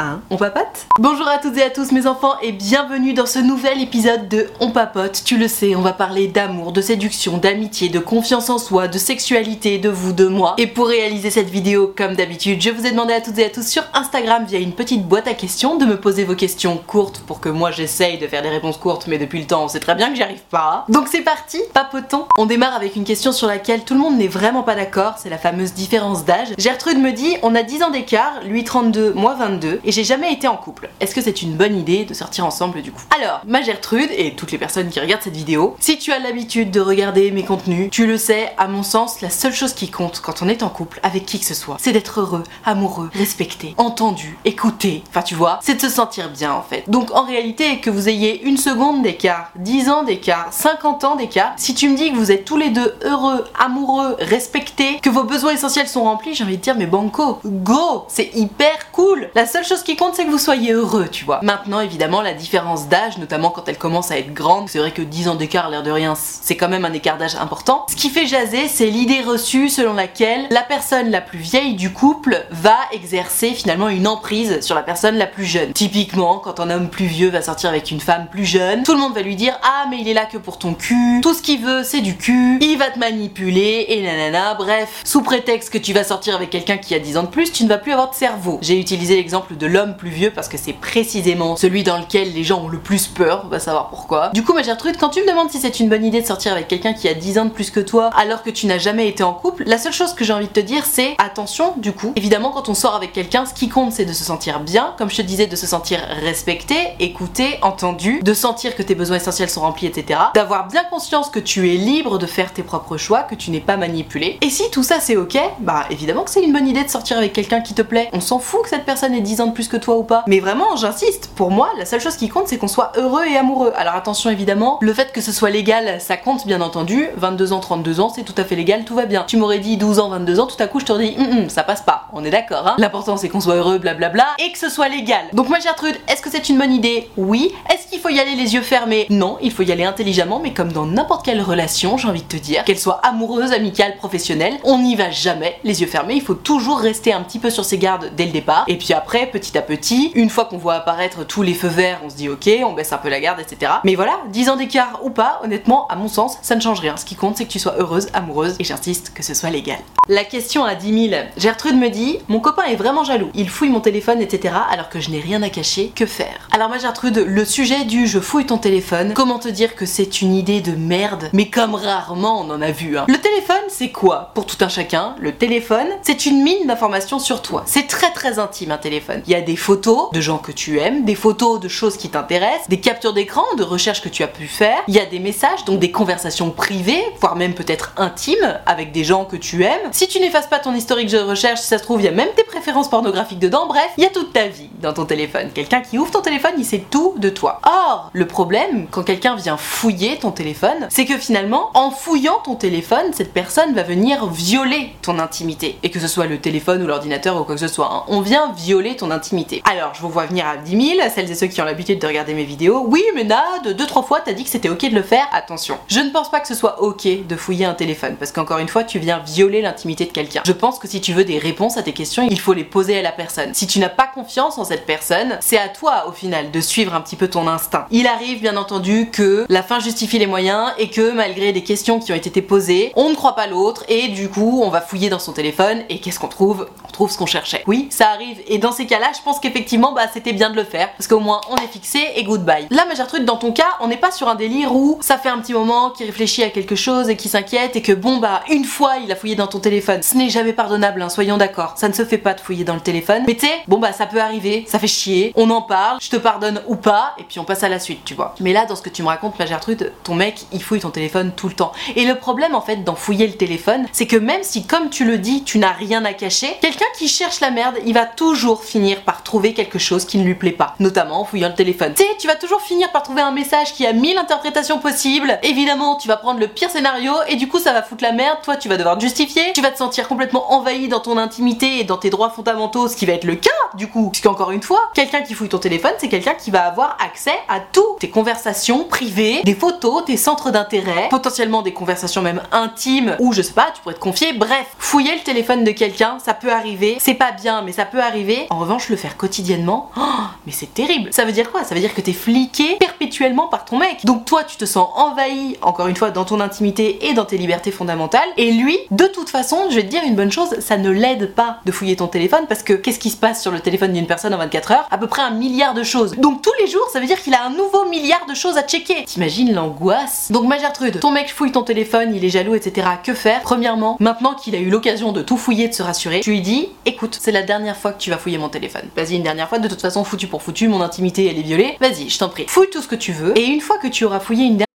1, 0.00 0.22
on 0.30 0.36
papote 0.38 0.86
Bonjour 0.98 1.28
à 1.28 1.36
toutes 1.36 1.58
et 1.58 1.62
à 1.62 1.68
tous 1.68 1.92
mes 1.92 2.06
enfants 2.06 2.34
et 2.42 2.52
bienvenue 2.52 3.12
dans 3.12 3.26
ce 3.26 3.38
nouvel 3.38 3.82
épisode 3.82 4.28
de 4.28 4.48
On 4.58 4.70
papote. 4.70 5.22
Tu 5.24 5.36
le 5.36 5.46
sais, 5.46 5.76
on 5.76 5.82
va 5.82 5.92
parler 5.92 6.26
d'amour, 6.26 6.72
de 6.72 6.80
séduction, 6.80 7.36
d'amitié, 7.36 7.90
de 7.90 7.98
confiance 7.98 8.48
en 8.48 8.56
soi, 8.56 8.88
de 8.88 8.96
sexualité, 8.96 9.78
de 9.78 9.90
vous, 9.90 10.14
de 10.14 10.26
moi. 10.26 10.54
Et 10.56 10.66
pour 10.66 10.88
réaliser 10.88 11.28
cette 11.28 11.50
vidéo, 11.50 11.92
comme 11.94 12.16
d'habitude, 12.16 12.62
je 12.62 12.70
vous 12.70 12.86
ai 12.86 12.92
demandé 12.92 13.12
à 13.12 13.20
toutes 13.20 13.38
et 13.38 13.44
à 13.44 13.50
tous 13.50 13.66
sur 13.66 13.82
Instagram 13.92 14.44
via 14.46 14.58
une 14.58 14.72
petite 14.72 15.06
boîte 15.06 15.28
à 15.28 15.34
questions 15.34 15.76
de 15.76 15.84
me 15.84 16.00
poser 16.00 16.24
vos 16.24 16.34
questions 16.34 16.78
courtes 16.78 17.22
pour 17.26 17.40
que 17.40 17.50
moi 17.50 17.70
j'essaye 17.70 18.16
de 18.16 18.26
faire 18.26 18.42
des 18.42 18.48
réponses 18.48 18.78
courtes, 18.78 19.06
mais 19.06 19.18
depuis 19.18 19.40
le 19.40 19.46
temps 19.46 19.64
on 19.64 19.68
sait 19.68 19.80
très 19.80 19.94
bien 19.94 20.08
que 20.08 20.16
j'y 20.16 20.22
arrive 20.22 20.44
pas. 20.50 20.86
Donc 20.88 21.08
c'est 21.08 21.22
parti, 21.22 21.58
papotons 21.74 22.24
On 22.38 22.46
démarre 22.46 22.74
avec 22.74 22.96
une 22.96 23.04
question 23.04 23.32
sur 23.32 23.46
laquelle 23.46 23.84
tout 23.84 23.94
le 23.94 24.00
monde 24.00 24.16
n'est 24.16 24.28
vraiment 24.28 24.62
pas 24.62 24.74
d'accord, 24.74 25.16
c'est 25.18 25.30
la 25.30 25.38
fameuse 25.38 25.74
différence 25.74 26.24
d'âge. 26.24 26.48
Gertrude 26.56 26.98
me 26.98 27.12
dit, 27.12 27.36
on 27.42 27.54
a 27.54 27.62
10 27.62 27.82
ans 27.82 27.90
d'écart, 27.90 28.40
lui 28.46 28.64
32, 28.64 29.12
moi 29.12 29.34
22, 29.34 29.80
et 29.89 29.89
j'ai 29.90 30.04
jamais 30.04 30.32
été 30.32 30.48
en 30.48 30.56
couple. 30.56 30.90
Est-ce 31.00 31.14
que 31.14 31.20
c'est 31.20 31.42
une 31.42 31.54
bonne 31.54 31.76
idée 31.76 32.04
de 32.04 32.14
sortir 32.14 32.46
ensemble 32.46 32.82
du 32.82 32.92
coup? 32.92 33.02
Alors, 33.16 33.40
ma 33.46 33.62
Gertrude, 33.62 34.10
et 34.12 34.34
toutes 34.34 34.52
les 34.52 34.58
personnes 34.58 34.88
qui 34.88 35.00
regardent 35.00 35.22
cette 35.22 35.36
vidéo, 35.36 35.76
si 35.80 35.98
tu 35.98 36.12
as 36.12 36.18
l'habitude 36.18 36.70
de 36.70 36.80
regarder 36.80 37.30
mes 37.30 37.44
contenus, 37.44 37.90
tu 37.90 38.06
le 38.06 38.16
sais, 38.16 38.52
à 38.58 38.68
mon 38.68 38.82
sens, 38.82 39.20
la 39.20 39.30
seule 39.30 39.52
chose 39.52 39.74
qui 39.74 39.90
compte 39.90 40.20
quand 40.20 40.42
on 40.42 40.48
est 40.48 40.62
en 40.62 40.68
couple 40.68 41.00
avec 41.02 41.26
qui 41.26 41.38
que 41.38 41.46
ce 41.46 41.54
soit, 41.54 41.76
c'est 41.80 41.92
d'être 41.92 42.20
heureux, 42.20 42.44
amoureux, 42.64 43.10
respecté, 43.14 43.74
entendu, 43.76 44.38
écouté, 44.44 45.02
enfin 45.08 45.22
tu 45.22 45.34
vois, 45.34 45.58
c'est 45.62 45.74
de 45.74 45.80
se 45.80 45.88
sentir 45.88 46.30
bien 46.30 46.52
en 46.52 46.62
fait. 46.62 46.84
Donc 46.88 47.10
en 47.12 47.24
réalité, 47.24 47.80
que 47.80 47.90
vous 47.90 48.08
ayez 48.08 48.42
une 48.42 48.56
seconde 48.56 49.02
d'écart, 49.02 49.50
10 49.56 49.88
ans 49.88 50.02
d'écart, 50.02 50.48
50 50.50 51.04
ans 51.04 51.16
d'écart, 51.16 51.52
si 51.56 51.74
tu 51.74 51.88
me 51.88 51.96
dis 51.96 52.10
que 52.12 52.16
vous 52.16 52.32
êtes 52.32 52.44
tous 52.44 52.56
les 52.56 52.70
deux 52.70 52.94
heureux, 53.04 53.44
amoureux, 53.58 54.16
respectés, 54.18 54.98
que 55.02 55.10
vos 55.10 55.24
besoins 55.24 55.52
essentiels 55.52 55.88
sont 55.88 56.04
remplis, 56.04 56.34
j'ai 56.34 56.44
envie 56.44 56.56
de 56.56 56.62
dire 56.62 56.76
mais 56.76 56.86
banco, 56.86 57.38
go 57.44 58.04
C'est 58.08 58.30
hyper 58.34 58.90
cool 58.92 59.30
La 59.34 59.46
seule 59.46 59.64
qui 59.74 59.96
compte 59.96 60.14
c'est 60.14 60.24
que 60.24 60.30
vous 60.30 60.38
soyez 60.38 60.72
heureux, 60.72 61.08
tu 61.08 61.24
vois. 61.24 61.40
Maintenant 61.42 61.80
évidemment 61.80 62.22
la 62.22 62.34
différence 62.34 62.88
d'âge, 62.88 63.18
notamment 63.18 63.50
quand 63.50 63.68
elle 63.68 63.78
commence 63.78 64.10
à 64.10 64.18
être 64.18 64.34
grande, 64.34 64.68
c'est 64.68 64.78
vrai 64.78 64.90
que 64.90 65.02
10 65.02 65.28
ans 65.28 65.34
d'écart, 65.34 65.70
l'air 65.70 65.82
de 65.82 65.90
rien, 65.90 66.14
c'est 66.16 66.56
quand 66.56 66.68
même 66.68 66.84
un 66.84 66.92
écart 66.92 67.18
d'âge 67.18 67.36
important. 67.36 67.86
Ce 67.88 67.96
qui 67.96 68.10
fait 68.10 68.26
jaser, 68.26 68.68
c'est 68.68 68.86
l'idée 68.86 69.20
reçue 69.22 69.68
selon 69.68 69.94
laquelle 69.94 70.46
la 70.50 70.62
personne 70.62 71.10
la 71.10 71.20
plus 71.20 71.38
vieille 71.38 71.74
du 71.74 71.92
couple 71.92 72.46
va 72.50 72.76
exercer 72.92 73.52
finalement 73.52 73.88
une 73.88 74.06
emprise 74.06 74.60
sur 74.60 74.74
la 74.74 74.82
personne 74.82 75.16
la 75.16 75.26
plus 75.26 75.44
jeune. 75.44 75.72
Typiquement, 75.72 76.38
quand 76.38 76.60
un 76.60 76.70
homme 76.70 76.88
plus 76.88 77.06
vieux 77.06 77.30
va 77.30 77.42
sortir 77.42 77.70
avec 77.70 77.90
une 77.90 78.00
femme 78.00 78.28
plus 78.30 78.44
jeune, 78.44 78.82
tout 78.82 78.92
le 78.92 79.00
monde 79.00 79.14
va 79.14 79.22
lui 79.22 79.36
dire 79.36 79.58
Ah, 79.62 79.86
mais 79.90 79.98
il 80.00 80.08
est 80.08 80.14
là 80.14 80.26
que 80.26 80.38
pour 80.38 80.58
ton 80.58 80.74
cul, 80.74 81.20
tout 81.22 81.34
ce 81.34 81.42
qu'il 81.42 81.60
veut 81.60 81.82
c'est 81.84 82.00
du 82.00 82.16
cul, 82.16 82.58
il 82.60 82.76
va 82.76 82.90
te 82.90 82.98
manipuler 82.98 83.86
et 83.88 84.02
nanana. 84.02 84.54
Bref, 84.54 85.02
sous 85.04 85.22
prétexte 85.22 85.70
que 85.70 85.78
tu 85.78 85.92
vas 85.92 86.04
sortir 86.04 86.34
avec 86.34 86.50
quelqu'un 86.50 86.78
qui 86.78 86.94
a 86.94 86.98
10 86.98 87.16
ans 87.16 87.22
de 87.22 87.28
plus, 87.28 87.52
tu 87.52 87.64
ne 87.64 87.68
vas 87.68 87.78
plus 87.78 87.92
avoir 87.92 88.10
de 88.10 88.14
cerveau. 88.14 88.58
J'ai 88.62 88.78
utilisé 88.78 89.16
l'exemple 89.16 89.56
de 89.60 89.66
l'homme 89.66 89.94
plus 89.94 90.08
vieux 90.08 90.32
parce 90.34 90.48
que 90.48 90.56
c'est 90.56 90.72
précisément 90.72 91.54
celui 91.54 91.84
dans 91.84 91.98
lequel 91.98 92.32
les 92.32 92.44
gens 92.44 92.62
ont 92.62 92.68
le 92.68 92.78
plus 92.78 93.06
peur, 93.06 93.42
on 93.44 93.48
va 93.48 93.60
savoir 93.60 93.90
pourquoi. 93.90 94.30
Du 94.30 94.42
coup, 94.42 94.54
ma 94.54 94.62
Gertrude, 94.62 94.96
quand 94.98 95.10
tu 95.10 95.20
me 95.20 95.28
demandes 95.28 95.50
si 95.50 95.60
c'est 95.60 95.80
une 95.80 95.88
bonne 95.88 96.04
idée 96.04 96.22
de 96.22 96.26
sortir 96.26 96.52
avec 96.52 96.66
quelqu'un 96.66 96.94
qui 96.94 97.08
a 97.08 97.14
10 97.14 97.38
ans 97.38 97.44
de 97.44 97.50
plus 97.50 97.70
que 97.70 97.80
toi 97.80 98.10
alors 98.16 98.42
que 98.42 98.50
tu 98.50 98.66
n'as 98.66 98.78
jamais 98.78 99.06
été 99.06 99.22
en 99.22 99.34
couple, 99.34 99.64
la 99.66 99.76
seule 99.76 99.92
chose 99.92 100.14
que 100.14 100.24
j'ai 100.24 100.32
envie 100.32 100.46
de 100.46 100.52
te 100.52 100.60
dire 100.60 100.84
c'est 100.86 101.14
attention 101.18 101.74
du 101.76 101.92
coup. 101.92 102.12
Évidemment, 102.16 102.50
quand 102.50 102.70
on 102.70 102.74
sort 102.74 102.94
avec 102.94 103.12
quelqu'un, 103.12 103.44
ce 103.44 103.52
qui 103.52 103.68
compte 103.68 103.92
c'est 103.92 104.06
de 104.06 104.14
se 104.14 104.24
sentir 104.24 104.60
bien, 104.60 104.94
comme 104.96 105.10
je 105.10 105.16
te 105.16 105.22
disais, 105.22 105.46
de 105.46 105.56
se 105.56 105.66
sentir 105.66 106.00
respecté, 106.22 106.76
écouté, 106.98 107.58
entendu, 107.60 108.20
de 108.22 108.34
sentir 108.34 108.74
que 108.74 108.82
tes 108.82 108.94
besoins 108.94 109.18
essentiels 109.18 109.50
sont 109.50 109.60
remplis, 109.60 109.86
etc. 109.86 110.20
D'avoir 110.34 110.68
bien 110.68 110.84
conscience 110.84 111.28
que 111.28 111.38
tu 111.38 111.70
es 111.70 111.76
libre 111.76 112.18
de 112.18 112.26
faire 112.26 112.54
tes 112.54 112.62
propres 112.62 112.96
choix, 112.96 113.24
que 113.24 113.34
tu 113.34 113.50
n'es 113.50 113.60
pas 113.60 113.76
manipulé. 113.76 114.38
Et 114.40 114.48
si 114.48 114.70
tout 114.70 114.82
ça 114.82 115.00
c'est 115.00 115.16
ok, 115.16 115.38
bah 115.60 115.84
évidemment 115.90 116.22
que 116.22 116.30
c'est 116.30 116.42
une 116.42 116.52
bonne 116.52 116.66
idée 116.66 116.84
de 116.84 116.88
sortir 116.88 117.18
avec 117.18 117.34
quelqu'un 117.34 117.60
qui 117.60 117.74
te 117.74 117.82
plaît. 117.82 118.08
On 118.14 118.20
s'en 118.20 118.38
fout 118.38 118.62
que 118.62 118.70
cette 118.70 118.86
personne 118.86 119.14
ait 119.14 119.20
10 119.20 119.42
ans 119.42 119.46
de 119.48 119.49
plus 119.50 119.68
que 119.68 119.76
toi 119.76 119.96
ou 119.96 120.02
pas. 120.02 120.24
Mais 120.26 120.40
vraiment, 120.40 120.76
j'insiste, 120.76 121.30
pour 121.34 121.50
moi, 121.50 121.70
la 121.78 121.86
seule 121.86 122.00
chose 122.00 122.16
qui 122.16 122.28
compte 122.28 122.48
c'est 122.48 122.58
qu'on 122.58 122.68
soit 122.68 122.92
heureux 122.96 123.24
et 123.26 123.36
amoureux. 123.36 123.72
Alors 123.76 123.94
attention 123.94 124.30
évidemment, 124.30 124.78
le 124.80 124.92
fait 124.92 125.12
que 125.12 125.20
ce 125.20 125.32
soit 125.32 125.50
légal, 125.50 126.00
ça 126.00 126.16
compte 126.16 126.46
bien 126.46 126.60
entendu. 126.60 127.08
22 127.16 127.52
ans, 127.52 127.60
32 127.60 128.00
ans, 128.00 128.12
c'est 128.14 128.22
tout 128.22 128.34
à 128.36 128.44
fait 128.44 128.56
légal, 128.56 128.84
tout 128.84 128.94
va 128.94 129.06
bien. 129.06 129.24
Tu 129.26 129.36
m'aurais 129.36 129.58
dit 129.58 129.76
12 129.76 129.98
ans, 129.98 130.08
22 130.10 130.40
ans, 130.40 130.46
tout 130.46 130.62
à 130.62 130.66
coup 130.66 130.80
je 130.80 130.86
t'aurais 130.86 131.08
dit, 131.08 131.16
Hum, 131.18 131.38
hum, 131.38 131.48
ça 131.50 131.62
passe 131.62 131.82
pas. 131.82 132.08
On 132.12 132.24
est 132.24 132.30
d'accord, 132.30 132.66
hein. 132.66 132.76
L'important 132.78 133.16
c'est 133.16 133.28
qu'on 133.28 133.40
soit 133.40 133.56
heureux, 133.56 133.78
blablabla, 133.78 134.26
et 134.38 134.52
que 134.52 134.58
ce 134.58 134.68
soit 134.68 134.88
légal. 134.88 135.24
Donc 135.32 135.48
moi 135.48 135.58
Gertrude, 135.58 135.96
est-ce 136.08 136.22
que 136.22 136.30
c'est 136.30 136.48
une 136.48 136.58
bonne 136.58 136.72
idée? 136.72 137.08
Oui. 137.16 137.52
Est-ce 137.72 137.88
qu'il 137.88 138.00
faut 138.00 138.08
y 138.08 138.20
aller 138.20 138.34
les 138.34 138.54
yeux 138.54 138.62
fermés? 138.62 139.06
Non, 139.10 139.38
il 139.42 139.52
faut 139.52 139.62
y 139.62 139.72
aller 139.72 139.84
intelligemment, 139.84 140.40
mais 140.42 140.52
comme 140.52 140.72
dans 140.72 140.86
n'importe 140.86 141.24
quelle 141.24 141.42
relation, 141.42 141.96
j'ai 141.96 142.08
envie 142.08 142.22
de 142.22 142.28
te 142.28 142.36
dire, 142.36 142.64
qu'elle 142.64 142.78
soit 142.78 143.00
amoureuse, 143.02 143.52
amicale, 143.52 143.96
professionnelle, 143.96 144.54
on 144.64 144.78
n'y 144.78 144.96
va 144.96 145.10
jamais 145.10 145.58
les 145.64 145.80
yeux 145.80 145.86
fermés. 145.86 146.14
Il 146.14 146.22
faut 146.22 146.34
toujours 146.34 146.78
rester 146.78 147.12
un 147.12 147.22
petit 147.22 147.38
peu 147.38 147.50
sur 147.50 147.64
ses 147.64 147.78
gardes 147.78 148.12
dès 148.16 148.26
le 148.26 148.32
départ. 148.32 148.64
Et 148.68 148.76
puis 148.76 148.92
après, 148.92 149.26
petit 149.40 149.58
à 149.58 149.62
petit, 149.62 150.12
une 150.14 150.30
fois 150.30 150.44
qu'on 150.44 150.58
voit 150.58 150.74
apparaître 150.74 151.24
tous 151.24 151.42
les 151.42 151.54
feux 151.54 151.68
verts, 151.68 152.00
on 152.04 152.10
se 152.10 152.16
dit 152.16 152.28
ok, 152.28 152.48
on 152.64 152.72
baisse 152.72 152.92
un 152.92 152.98
peu 152.98 153.08
la 153.08 153.20
garde, 153.20 153.40
etc. 153.40 153.72
Mais 153.84 153.94
voilà, 153.94 154.18
10 154.30 154.50
ans 154.50 154.56
d'écart 154.56 155.00
ou 155.02 155.10
pas, 155.10 155.40
honnêtement, 155.42 155.88
à 155.88 155.96
mon 155.96 156.08
sens, 156.08 156.38
ça 156.42 156.54
ne 156.54 156.60
change 156.60 156.80
rien. 156.80 156.96
Ce 156.96 157.04
qui 157.04 157.16
compte, 157.16 157.36
c'est 157.36 157.44
que 157.44 157.50
tu 157.50 157.58
sois 157.58 157.74
heureuse, 157.78 158.08
amoureuse, 158.12 158.56
et 158.58 158.64
j'insiste 158.64 159.12
que 159.14 159.22
ce 159.22 159.34
soit 159.34 159.50
légal. 159.50 159.78
La 160.08 160.24
question 160.24 160.64
à 160.64 160.74
10 160.74 161.08
000. 161.10 161.22
Gertrude 161.36 161.76
me 161.76 161.88
dit 161.88 162.18
Mon 162.28 162.40
copain 162.40 162.64
est 162.64 162.76
vraiment 162.76 163.04
jaloux. 163.04 163.30
Il 163.34 163.48
fouille 163.48 163.70
mon 163.70 163.80
téléphone, 163.80 164.20
etc. 164.20 164.54
alors 164.70 164.88
que 164.88 165.00
je 165.00 165.10
n'ai 165.10 165.20
rien 165.20 165.42
à 165.42 165.48
cacher. 165.48 165.92
Que 165.94 166.06
faire? 166.06 166.48
Alors, 166.52 166.68
moi, 166.68 166.78
Gertrude, 166.78 167.24
le 167.26 167.44
sujet 167.44 167.84
du 167.84 168.06
je 168.06 168.18
fouille 168.18 168.46
ton 168.46 168.58
téléphone, 168.58 169.12
comment 169.14 169.38
te 169.38 169.48
dire 169.48 169.74
que 169.74 169.86
c'est 169.86 170.20
une 170.20 170.34
idée 170.34 170.60
de 170.60 170.72
merde? 170.72 171.30
Mais 171.32 171.48
comme 171.48 171.74
rarement 171.74 172.40
on 172.40 172.50
en 172.50 172.60
a 172.60 172.70
vu. 172.70 172.98
Hein. 172.98 173.06
Le 173.08 173.18
téléphone, 173.18 173.56
c'est 173.68 173.90
quoi? 173.90 174.32
Pour 174.34 174.46
tout 174.46 174.56
un 174.64 174.68
chacun, 174.68 175.14
le 175.20 175.32
téléphone, 175.32 175.86
c'est 176.02 176.26
une 176.26 176.42
mine 176.42 176.66
d'informations 176.66 177.18
sur 177.18 177.42
toi. 177.42 177.62
C'est 177.66 177.86
très 177.86 178.10
très 178.10 178.38
intime 178.38 178.72
un 178.72 178.78
téléphone. 178.78 179.22
Il 179.30 179.34
y 179.34 179.36
a 179.36 179.42
des 179.42 179.54
photos 179.54 180.10
de 180.10 180.20
gens 180.20 180.38
que 180.38 180.50
tu 180.50 180.80
aimes, 180.80 181.04
des 181.04 181.14
photos 181.14 181.60
de 181.60 181.68
choses 181.68 181.96
qui 181.96 182.08
t'intéressent, 182.08 182.68
des 182.68 182.80
captures 182.80 183.12
d'écran, 183.12 183.44
de 183.56 183.62
recherches 183.62 184.02
que 184.02 184.08
tu 184.08 184.24
as 184.24 184.26
pu 184.26 184.48
faire. 184.48 184.82
Il 184.88 184.94
y 184.96 184.98
a 184.98 185.06
des 185.06 185.20
messages, 185.20 185.64
donc 185.66 185.78
des 185.78 185.92
conversations 185.92 186.50
privées, 186.50 187.00
voire 187.20 187.36
même 187.36 187.54
peut-être 187.54 187.92
intimes 187.96 188.58
avec 188.66 188.90
des 188.90 189.04
gens 189.04 189.24
que 189.24 189.36
tu 189.36 189.62
aimes. 189.62 189.88
Si 189.92 190.08
tu 190.08 190.18
n'effaces 190.18 190.48
pas 190.48 190.58
ton 190.58 190.74
historique 190.74 191.10
de 191.10 191.18
recherche, 191.18 191.60
si 191.60 191.68
ça 191.68 191.78
se 191.78 191.84
trouve, 191.84 192.00
il 192.00 192.06
y 192.06 192.08
a 192.08 192.10
même 192.10 192.30
tes 192.34 192.42
préférences 192.42 192.90
pornographiques 192.90 193.38
dedans. 193.38 193.68
Bref, 193.68 193.92
il 193.98 194.02
y 194.02 194.06
a 194.08 194.10
toute 194.10 194.32
ta 194.32 194.48
vie 194.48 194.68
dans 194.82 194.92
ton 194.92 195.04
téléphone. 195.04 195.50
Quelqu'un 195.54 195.80
qui 195.80 195.96
ouvre 195.96 196.10
ton 196.10 196.22
téléphone, 196.22 196.54
il 196.58 196.64
sait 196.64 196.82
tout 196.90 197.14
de 197.16 197.28
toi. 197.28 197.60
Or, 197.64 198.10
le 198.12 198.26
problème, 198.26 198.88
quand 198.90 199.04
quelqu'un 199.04 199.36
vient 199.36 199.56
fouiller 199.56 200.18
ton 200.18 200.32
téléphone, 200.32 200.88
c'est 200.88 201.04
que 201.04 201.16
finalement, 201.16 201.70
en 201.74 201.92
fouillant 201.92 202.40
ton 202.44 202.56
téléphone, 202.56 203.12
cette 203.12 203.32
personne 203.32 203.74
va 203.74 203.84
venir 203.84 204.26
violer 204.26 204.90
ton 205.02 205.20
intimité. 205.20 205.78
Et 205.84 205.90
que 205.90 206.00
ce 206.00 206.08
soit 206.08 206.26
le 206.26 206.40
téléphone 206.40 206.82
ou 206.82 206.88
l'ordinateur 206.88 207.40
ou 207.40 207.44
quoi 207.44 207.54
que 207.54 207.60
ce 207.60 207.68
soit, 207.68 207.92
hein. 207.92 208.02
on 208.08 208.22
vient 208.22 208.50
violer 208.56 208.96
ton 208.96 209.12
intimité. 209.12 209.19
Alors, 209.64 209.94
je 209.94 210.00
vous 210.00 210.08
vois 210.08 210.26
venir 210.26 210.46
à 210.46 210.56
10 210.56 210.96
000, 210.96 211.08
celles 211.14 211.30
et 211.30 211.34
ceux 211.34 211.46
qui 211.46 211.60
ont 211.60 211.64
l'habitude 211.64 211.98
de 211.98 212.06
regarder 212.06 212.34
mes 212.34 212.44
vidéos. 212.44 212.84
Oui, 212.86 213.02
mais 213.14 213.24
Nad, 213.24 213.68
deux, 213.76 213.86
trois 213.86 214.02
fois, 214.02 214.20
t'as 214.20 214.32
dit 214.32 214.44
que 214.44 214.50
c'était 214.50 214.68
ok 214.68 214.82
de 214.90 214.94
le 214.94 215.02
faire. 215.02 215.26
Attention. 215.32 215.78
Je 215.88 216.00
ne 216.00 216.10
pense 216.10 216.30
pas 216.30 216.40
que 216.40 216.48
ce 216.48 216.54
soit 216.54 216.82
ok 216.82 217.26
de 217.26 217.36
fouiller 217.36 217.64
un 217.66 217.74
téléphone, 217.74 218.16
parce 218.18 218.32
qu'encore 218.32 218.58
une 218.58 218.68
fois, 218.68 218.84
tu 218.84 218.98
viens 218.98 219.18
violer 219.18 219.62
l'intimité 219.62 220.04
de 220.06 220.12
quelqu'un. 220.12 220.42
Je 220.46 220.52
pense 220.52 220.78
que 220.78 220.88
si 220.88 221.00
tu 221.00 221.12
veux 221.12 221.24
des 221.24 221.38
réponses 221.38 221.76
à 221.76 221.82
tes 221.82 221.92
questions, 221.92 222.26
il 222.28 222.40
faut 222.40 222.52
les 222.52 222.64
poser 222.64 222.98
à 222.98 223.02
la 223.02 223.12
personne. 223.12 223.54
Si 223.54 223.66
tu 223.66 223.78
n'as 223.78 223.88
pas 223.88 224.06
confiance 224.06 224.58
en 224.58 224.64
cette 224.64 224.86
personne, 224.86 225.38
c'est 225.40 225.58
à 225.58 225.68
toi, 225.68 226.06
au 226.08 226.12
final, 226.12 226.50
de 226.50 226.60
suivre 226.60 226.94
un 226.94 227.00
petit 227.00 227.16
peu 227.16 227.28
ton 227.28 227.46
instinct. 227.46 227.86
Il 227.90 228.06
arrive, 228.06 228.40
bien 228.40 228.56
entendu, 228.56 229.10
que 229.10 229.46
la 229.48 229.62
fin 229.62 229.80
justifie 229.80 230.18
les 230.18 230.26
moyens 230.26 230.72
et 230.78 230.88
que 230.88 231.12
malgré 231.12 231.52
des 231.52 231.62
questions 231.62 231.98
qui 231.98 232.12
ont 232.12 232.16
été 232.16 232.42
posées, 232.42 232.92
on 232.96 233.10
ne 233.10 233.14
croit 233.14 233.34
pas 233.34 233.46
l'autre 233.46 233.84
et 233.88 234.08
du 234.08 234.28
coup, 234.28 234.60
on 234.62 234.70
va 234.70 234.80
fouiller 234.80 235.10
dans 235.10 235.18
son 235.18 235.32
téléphone 235.32 235.82
et 235.88 236.00
qu'est-ce 236.00 236.18
qu'on 236.18 236.28
trouve? 236.28 236.68
On 236.86 236.92
trouve 236.92 237.10
ce 237.10 237.18
qu'on 237.18 237.26
cherchait. 237.26 237.62
Oui, 237.66 237.88
ça 237.90 238.10
arrive. 238.10 238.38
Et 238.46 238.58
dans 238.58 238.72
ces 238.72 238.86
cas-là, 238.86 239.09
je 239.16 239.22
pense 239.22 239.40
qu'effectivement, 239.40 239.92
bah, 239.92 240.02
c'était 240.12 240.32
bien 240.32 240.50
de 240.50 240.56
le 240.56 240.64
faire 240.64 240.92
parce 240.92 241.06
qu'au 241.06 241.20
moins, 241.20 241.40
on 241.50 241.56
est 241.56 241.68
fixé 241.68 242.00
et 242.16 242.24
goodbye. 242.24 242.66
Là, 242.70 242.84
ma 242.86 242.94
Gertrude, 242.94 243.24
dans 243.24 243.36
ton 243.36 243.52
cas, 243.52 243.76
on 243.80 243.88
n'est 243.88 243.96
pas 243.96 244.10
sur 244.10 244.28
un 244.28 244.34
délire 244.34 244.74
où 244.74 244.98
ça 245.00 245.18
fait 245.18 245.28
un 245.28 245.38
petit 245.38 245.52
moment 245.52 245.90
qu'il 245.90 246.06
réfléchit 246.06 246.42
à 246.42 246.50
quelque 246.50 246.74
chose 246.74 247.08
et 247.08 247.16
qu'il 247.16 247.30
s'inquiète 247.30 247.76
et 247.76 247.82
que 247.82 247.92
bon, 247.92 248.18
bah, 248.18 248.42
une 248.48 248.64
fois, 248.64 248.94
il 249.02 249.10
a 249.12 249.16
fouillé 249.16 249.34
dans 249.34 249.46
ton 249.46 249.60
téléphone. 249.60 250.02
Ce 250.02 250.16
n'est 250.16 250.30
jamais 250.30 250.52
pardonnable, 250.52 251.02
hein, 251.02 251.08
soyons 251.08 251.36
d'accord. 251.36 251.74
Ça 251.76 251.88
ne 251.88 251.92
se 251.92 252.04
fait 252.04 252.18
pas 252.18 252.34
de 252.34 252.40
fouiller 252.40 252.64
dans 252.64 252.74
le 252.74 252.80
téléphone. 252.80 253.24
Mais 253.26 253.36
tu 253.36 253.46
bon, 253.66 253.78
bah, 253.78 253.92
ça 253.92 254.06
peut 254.06 254.20
arriver, 254.20 254.64
ça 254.68 254.78
fait 254.78 254.86
chier, 254.86 255.32
on 255.36 255.50
en 255.50 255.62
parle, 255.62 255.98
je 256.00 256.10
te 256.10 256.16
pardonne 256.16 256.62
ou 256.66 256.76
pas, 256.76 257.14
et 257.18 257.24
puis 257.24 257.38
on 257.38 257.44
passe 257.44 257.62
à 257.62 257.68
la 257.68 257.78
suite, 257.78 258.04
tu 258.04 258.14
vois. 258.14 258.34
Mais 258.40 258.52
là, 258.52 258.66
dans 258.66 258.76
ce 258.76 258.82
que 258.82 258.90
tu 258.90 259.02
me 259.02 259.08
racontes, 259.08 259.38
ma 259.38 259.46
Gertrude, 259.46 259.92
ton 260.04 260.14
mec, 260.14 260.46
il 260.52 260.62
fouille 260.62 260.80
ton 260.80 260.90
téléphone 260.90 261.32
tout 261.34 261.48
le 261.48 261.54
temps. 261.54 261.72
Et 261.96 262.04
le 262.04 262.16
problème, 262.16 262.54
en 262.54 262.60
fait, 262.60 262.84
d'en 262.84 262.94
fouiller 262.94 263.26
le 263.26 263.34
téléphone, 263.34 263.86
c'est 263.92 264.06
que 264.06 264.16
même 264.16 264.42
si, 264.42 264.64
comme 264.66 264.90
tu 264.90 265.04
le 265.04 265.18
dis, 265.18 265.42
tu 265.44 265.58
n'as 265.58 265.72
rien 265.72 266.04
à 266.04 266.12
cacher, 266.12 266.56
quelqu'un 266.60 266.86
qui 266.96 267.08
cherche 267.08 267.40
la 267.40 267.50
merde, 267.50 267.76
il 267.84 267.94
va 267.94 268.06
toujours 268.06 268.64
finir 268.64 268.99
par 269.04 269.22
trouver 269.22 269.54
quelque 269.54 269.78
chose 269.78 270.04
qui 270.04 270.18
ne 270.18 270.24
lui 270.24 270.34
plaît 270.34 270.52
pas, 270.52 270.74
notamment 270.78 271.20
en 271.20 271.24
fouillant 271.24 271.48
le 271.48 271.54
téléphone. 271.54 271.92
Tu 271.94 272.02
sais, 272.02 272.08
tu 272.18 272.26
vas 272.26 272.34
toujours 272.34 272.60
finir 272.60 272.90
par 272.92 273.02
trouver 273.02 273.22
un 273.22 273.32
message 273.32 273.74
qui 273.74 273.86
a 273.86 273.92
mille 273.92 274.18
interprétations 274.18 274.78
possibles. 274.78 275.38
Évidemment, 275.42 275.96
tu 275.96 276.08
vas 276.08 276.16
prendre 276.16 276.40
le 276.40 276.48
pire 276.48 276.70
scénario 276.70 277.12
et 277.28 277.36
du 277.36 277.48
coup, 277.48 277.58
ça 277.58 277.72
va 277.72 277.82
foutre 277.82 278.04
la 278.04 278.12
merde. 278.12 278.38
Toi, 278.42 278.56
tu 278.56 278.68
vas 278.68 278.76
devoir 278.76 278.96
te 278.96 279.02
justifier, 279.02 279.52
tu 279.54 279.62
vas 279.62 279.70
te 279.70 279.78
sentir 279.78 280.08
complètement 280.08 280.52
envahi 280.52 280.88
dans 280.88 281.00
ton 281.00 281.16
intimité 281.16 281.80
et 281.80 281.84
dans 281.84 281.96
tes 281.96 282.10
droits 282.10 282.30
fondamentaux, 282.30 282.88
ce 282.88 282.96
qui 282.96 283.06
va 283.06 283.12
être 283.12 283.24
le 283.24 283.36
cas 283.36 283.50
du 283.74 283.88
coup. 283.88 284.10
Puisqu'encore 284.10 284.50
une 284.50 284.62
fois, 284.62 284.90
quelqu'un 284.94 285.22
qui 285.22 285.34
fouille 285.34 285.48
ton 285.48 285.58
téléphone, 285.58 285.92
c'est 285.98 286.08
quelqu'un 286.08 286.34
qui 286.34 286.50
va 286.50 286.64
avoir 286.64 286.96
accès 287.04 287.34
à 287.48 287.60
tout. 287.60 287.96
Tes 287.98 288.10
conversations 288.10 288.84
privées, 288.84 289.42
des 289.44 289.54
photos, 289.54 290.04
tes 290.04 290.16
centres 290.16 290.50
d'intérêt, 290.50 291.08
potentiellement 291.10 291.62
des 291.62 291.72
conversations 291.72 292.22
même 292.22 292.42
intimes 292.52 293.16
ou 293.18 293.32
je 293.32 293.42
sais 293.42 293.52
pas, 293.52 293.70
tu 293.74 293.80
pourrais 293.82 293.94
te 293.94 294.00
confier. 294.00 294.32
Bref, 294.32 294.66
fouiller 294.78 295.14
le 295.14 295.22
téléphone 295.22 295.64
de 295.64 295.70
quelqu'un, 295.70 296.18
ça 296.24 296.34
peut 296.34 296.52
arriver. 296.52 296.96
C'est 297.00 297.14
pas 297.14 297.32
bien, 297.32 297.62
mais 297.62 297.72
ça 297.72 297.84
peut 297.84 298.00
arriver. 298.00 298.46
En 298.50 298.58
revanche, 298.58 298.79
le 298.88 298.96
faire 298.96 299.16
quotidiennement, 299.16 299.90
oh, 299.96 300.00
mais 300.46 300.52
c'est 300.52 300.72
terrible. 300.72 301.12
Ça 301.12 301.24
veut 301.24 301.32
dire 301.32 301.50
quoi? 301.50 301.64
Ça 301.64 301.74
veut 301.74 301.80
dire 301.80 301.94
que 301.94 302.00
t'es 302.00 302.12
fliqué 302.12 302.76
perpétuellement 302.78 303.48
par 303.48 303.64
ton 303.64 303.78
mec. 303.78 304.04
Donc 304.04 304.24
toi, 304.24 304.44
tu 304.44 304.56
te 304.56 304.64
sens 304.64 304.88
envahi, 304.96 305.56
encore 305.62 305.88
une 305.88 305.96
fois, 305.96 306.10
dans 306.10 306.24
ton 306.24 306.40
intimité 306.40 307.08
et 307.08 307.14
dans 307.14 307.24
tes 307.24 307.38
libertés 307.38 307.70
fondamentales. 307.70 308.28
Et 308.36 308.52
lui, 308.52 308.78
de 308.90 309.06
toute 309.06 309.28
façon, 309.28 309.66
je 309.70 309.76
vais 309.76 309.82
te 309.82 309.88
dire 309.88 310.02
une 310.04 310.16
bonne 310.16 310.32
chose, 310.32 310.48
ça 310.60 310.76
ne 310.76 310.90
l'aide 310.90 311.34
pas 311.34 311.58
de 311.66 311.72
fouiller 311.72 311.96
ton 311.96 312.06
téléphone 312.06 312.46
parce 312.48 312.62
que 312.62 312.72
qu'est-ce 312.72 312.98
qui 312.98 313.10
se 313.10 313.16
passe 313.16 313.42
sur 313.42 313.50
le 313.50 313.60
téléphone 313.60 313.92
d'une 313.92 314.06
personne 314.06 314.34
en 314.34 314.38
24 314.38 314.72
heures? 314.72 314.88
À 314.90 314.98
peu 314.98 315.06
près 315.06 315.22
un 315.22 315.30
milliard 315.30 315.74
de 315.74 315.82
choses. 315.82 316.16
Donc 316.16 316.42
tous 316.42 316.52
les 316.60 316.66
jours, 316.66 316.88
ça 316.92 317.00
veut 317.00 317.06
dire 317.06 317.20
qu'il 317.20 317.34
a 317.34 317.44
un 317.44 317.50
nouveau 317.50 317.86
milliard 317.86 318.26
de 318.26 318.34
choses 318.34 318.56
à 318.56 318.62
checker. 318.62 319.04
T'imagines 319.04 319.52
l'angoisse? 319.52 320.28
Donc 320.30 320.46
ma 320.46 320.58
Gertrude, 320.58 321.00
ton 321.00 321.10
mec 321.10 321.32
fouille 321.32 321.52
ton 321.52 321.62
téléphone, 321.62 322.14
il 322.14 322.24
est 322.24 322.30
jaloux, 322.30 322.54
etc. 322.54 322.86
Que 323.02 323.14
faire? 323.14 323.40
Premièrement, 323.42 323.96
maintenant 324.00 324.34
qu'il 324.34 324.54
a 324.54 324.58
eu 324.58 324.70
l'occasion 324.70 325.12
de 325.12 325.22
tout 325.22 325.36
fouiller, 325.36 325.68
de 325.68 325.74
se 325.74 325.82
rassurer, 325.82 326.20
tu 326.20 326.30
lui 326.30 326.40
dis, 326.40 326.68
écoute, 326.86 327.18
c'est 327.20 327.32
la 327.32 327.42
dernière 327.42 327.76
fois 327.76 327.92
que 327.92 328.00
tu 328.00 328.10
vas 328.10 328.18
fouiller 328.18 328.38
mon 328.38 328.48
téléphone. 328.48 328.69
Vas-y 328.96 329.16
une 329.16 329.22
dernière 329.22 329.48
fois, 329.48 329.58
de 329.58 329.68
toute 329.68 329.80
façon, 329.80 330.04
foutu 330.04 330.26
pour 330.26 330.42
foutu, 330.42 330.68
mon 330.68 330.80
intimité 330.80 331.26
elle 331.26 331.38
est 331.38 331.42
violée. 331.42 331.76
Vas-y, 331.80 332.08
je 332.08 332.18
t'en 332.18 332.28
prie. 332.28 332.46
Fouille 332.48 332.70
tout 332.70 332.82
ce 332.82 332.88
que 332.88 332.96
tu 332.96 333.12
veux. 333.12 333.36
Et 333.38 333.44
une 333.44 333.60
fois 333.60 333.78
que 333.78 333.88
tu 333.88 334.04
auras 334.04 334.20
fouillé 334.20 334.44
une 334.44 334.56
dernière 334.56 334.66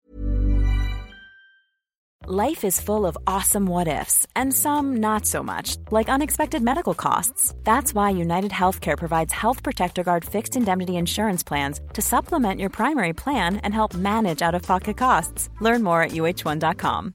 Life 2.27 2.65
is 2.65 2.81
full 2.81 3.05
of 3.05 3.19
awesome 3.27 3.67
what 3.67 3.87
ifs, 3.87 4.27
and 4.35 4.51
some 4.51 4.97
not 4.97 5.27
so 5.27 5.43
much, 5.43 5.77
like 5.91 6.09
unexpected 6.09 6.63
medical 6.63 6.95
costs. 6.95 7.55
That's 7.65 7.95
why 7.95 8.11
United 8.11 8.51
Healthcare 8.51 8.97
provides 8.97 9.31
Health 9.31 9.63
Protector 9.63 10.03
Guard 10.03 10.25
fixed 10.25 10.57
indemnity 10.57 10.97
insurance 10.97 11.43
plans 11.43 11.83
to 11.93 12.01
supplement 12.01 12.61
your 12.61 12.71
primary 12.71 13.13
plan 13.13 13.59
and 13.59 13.75
help 13.75 13.93
manage 13.93 14.41
out 14.41 14.55
of 14.55 14.63
pocket 14.63 14.97
costs. 14.97 15.51
Learn 15.61 15.83
more 15.83 16.01
at 16.01 16.13
uh1.com. 16.13 17.15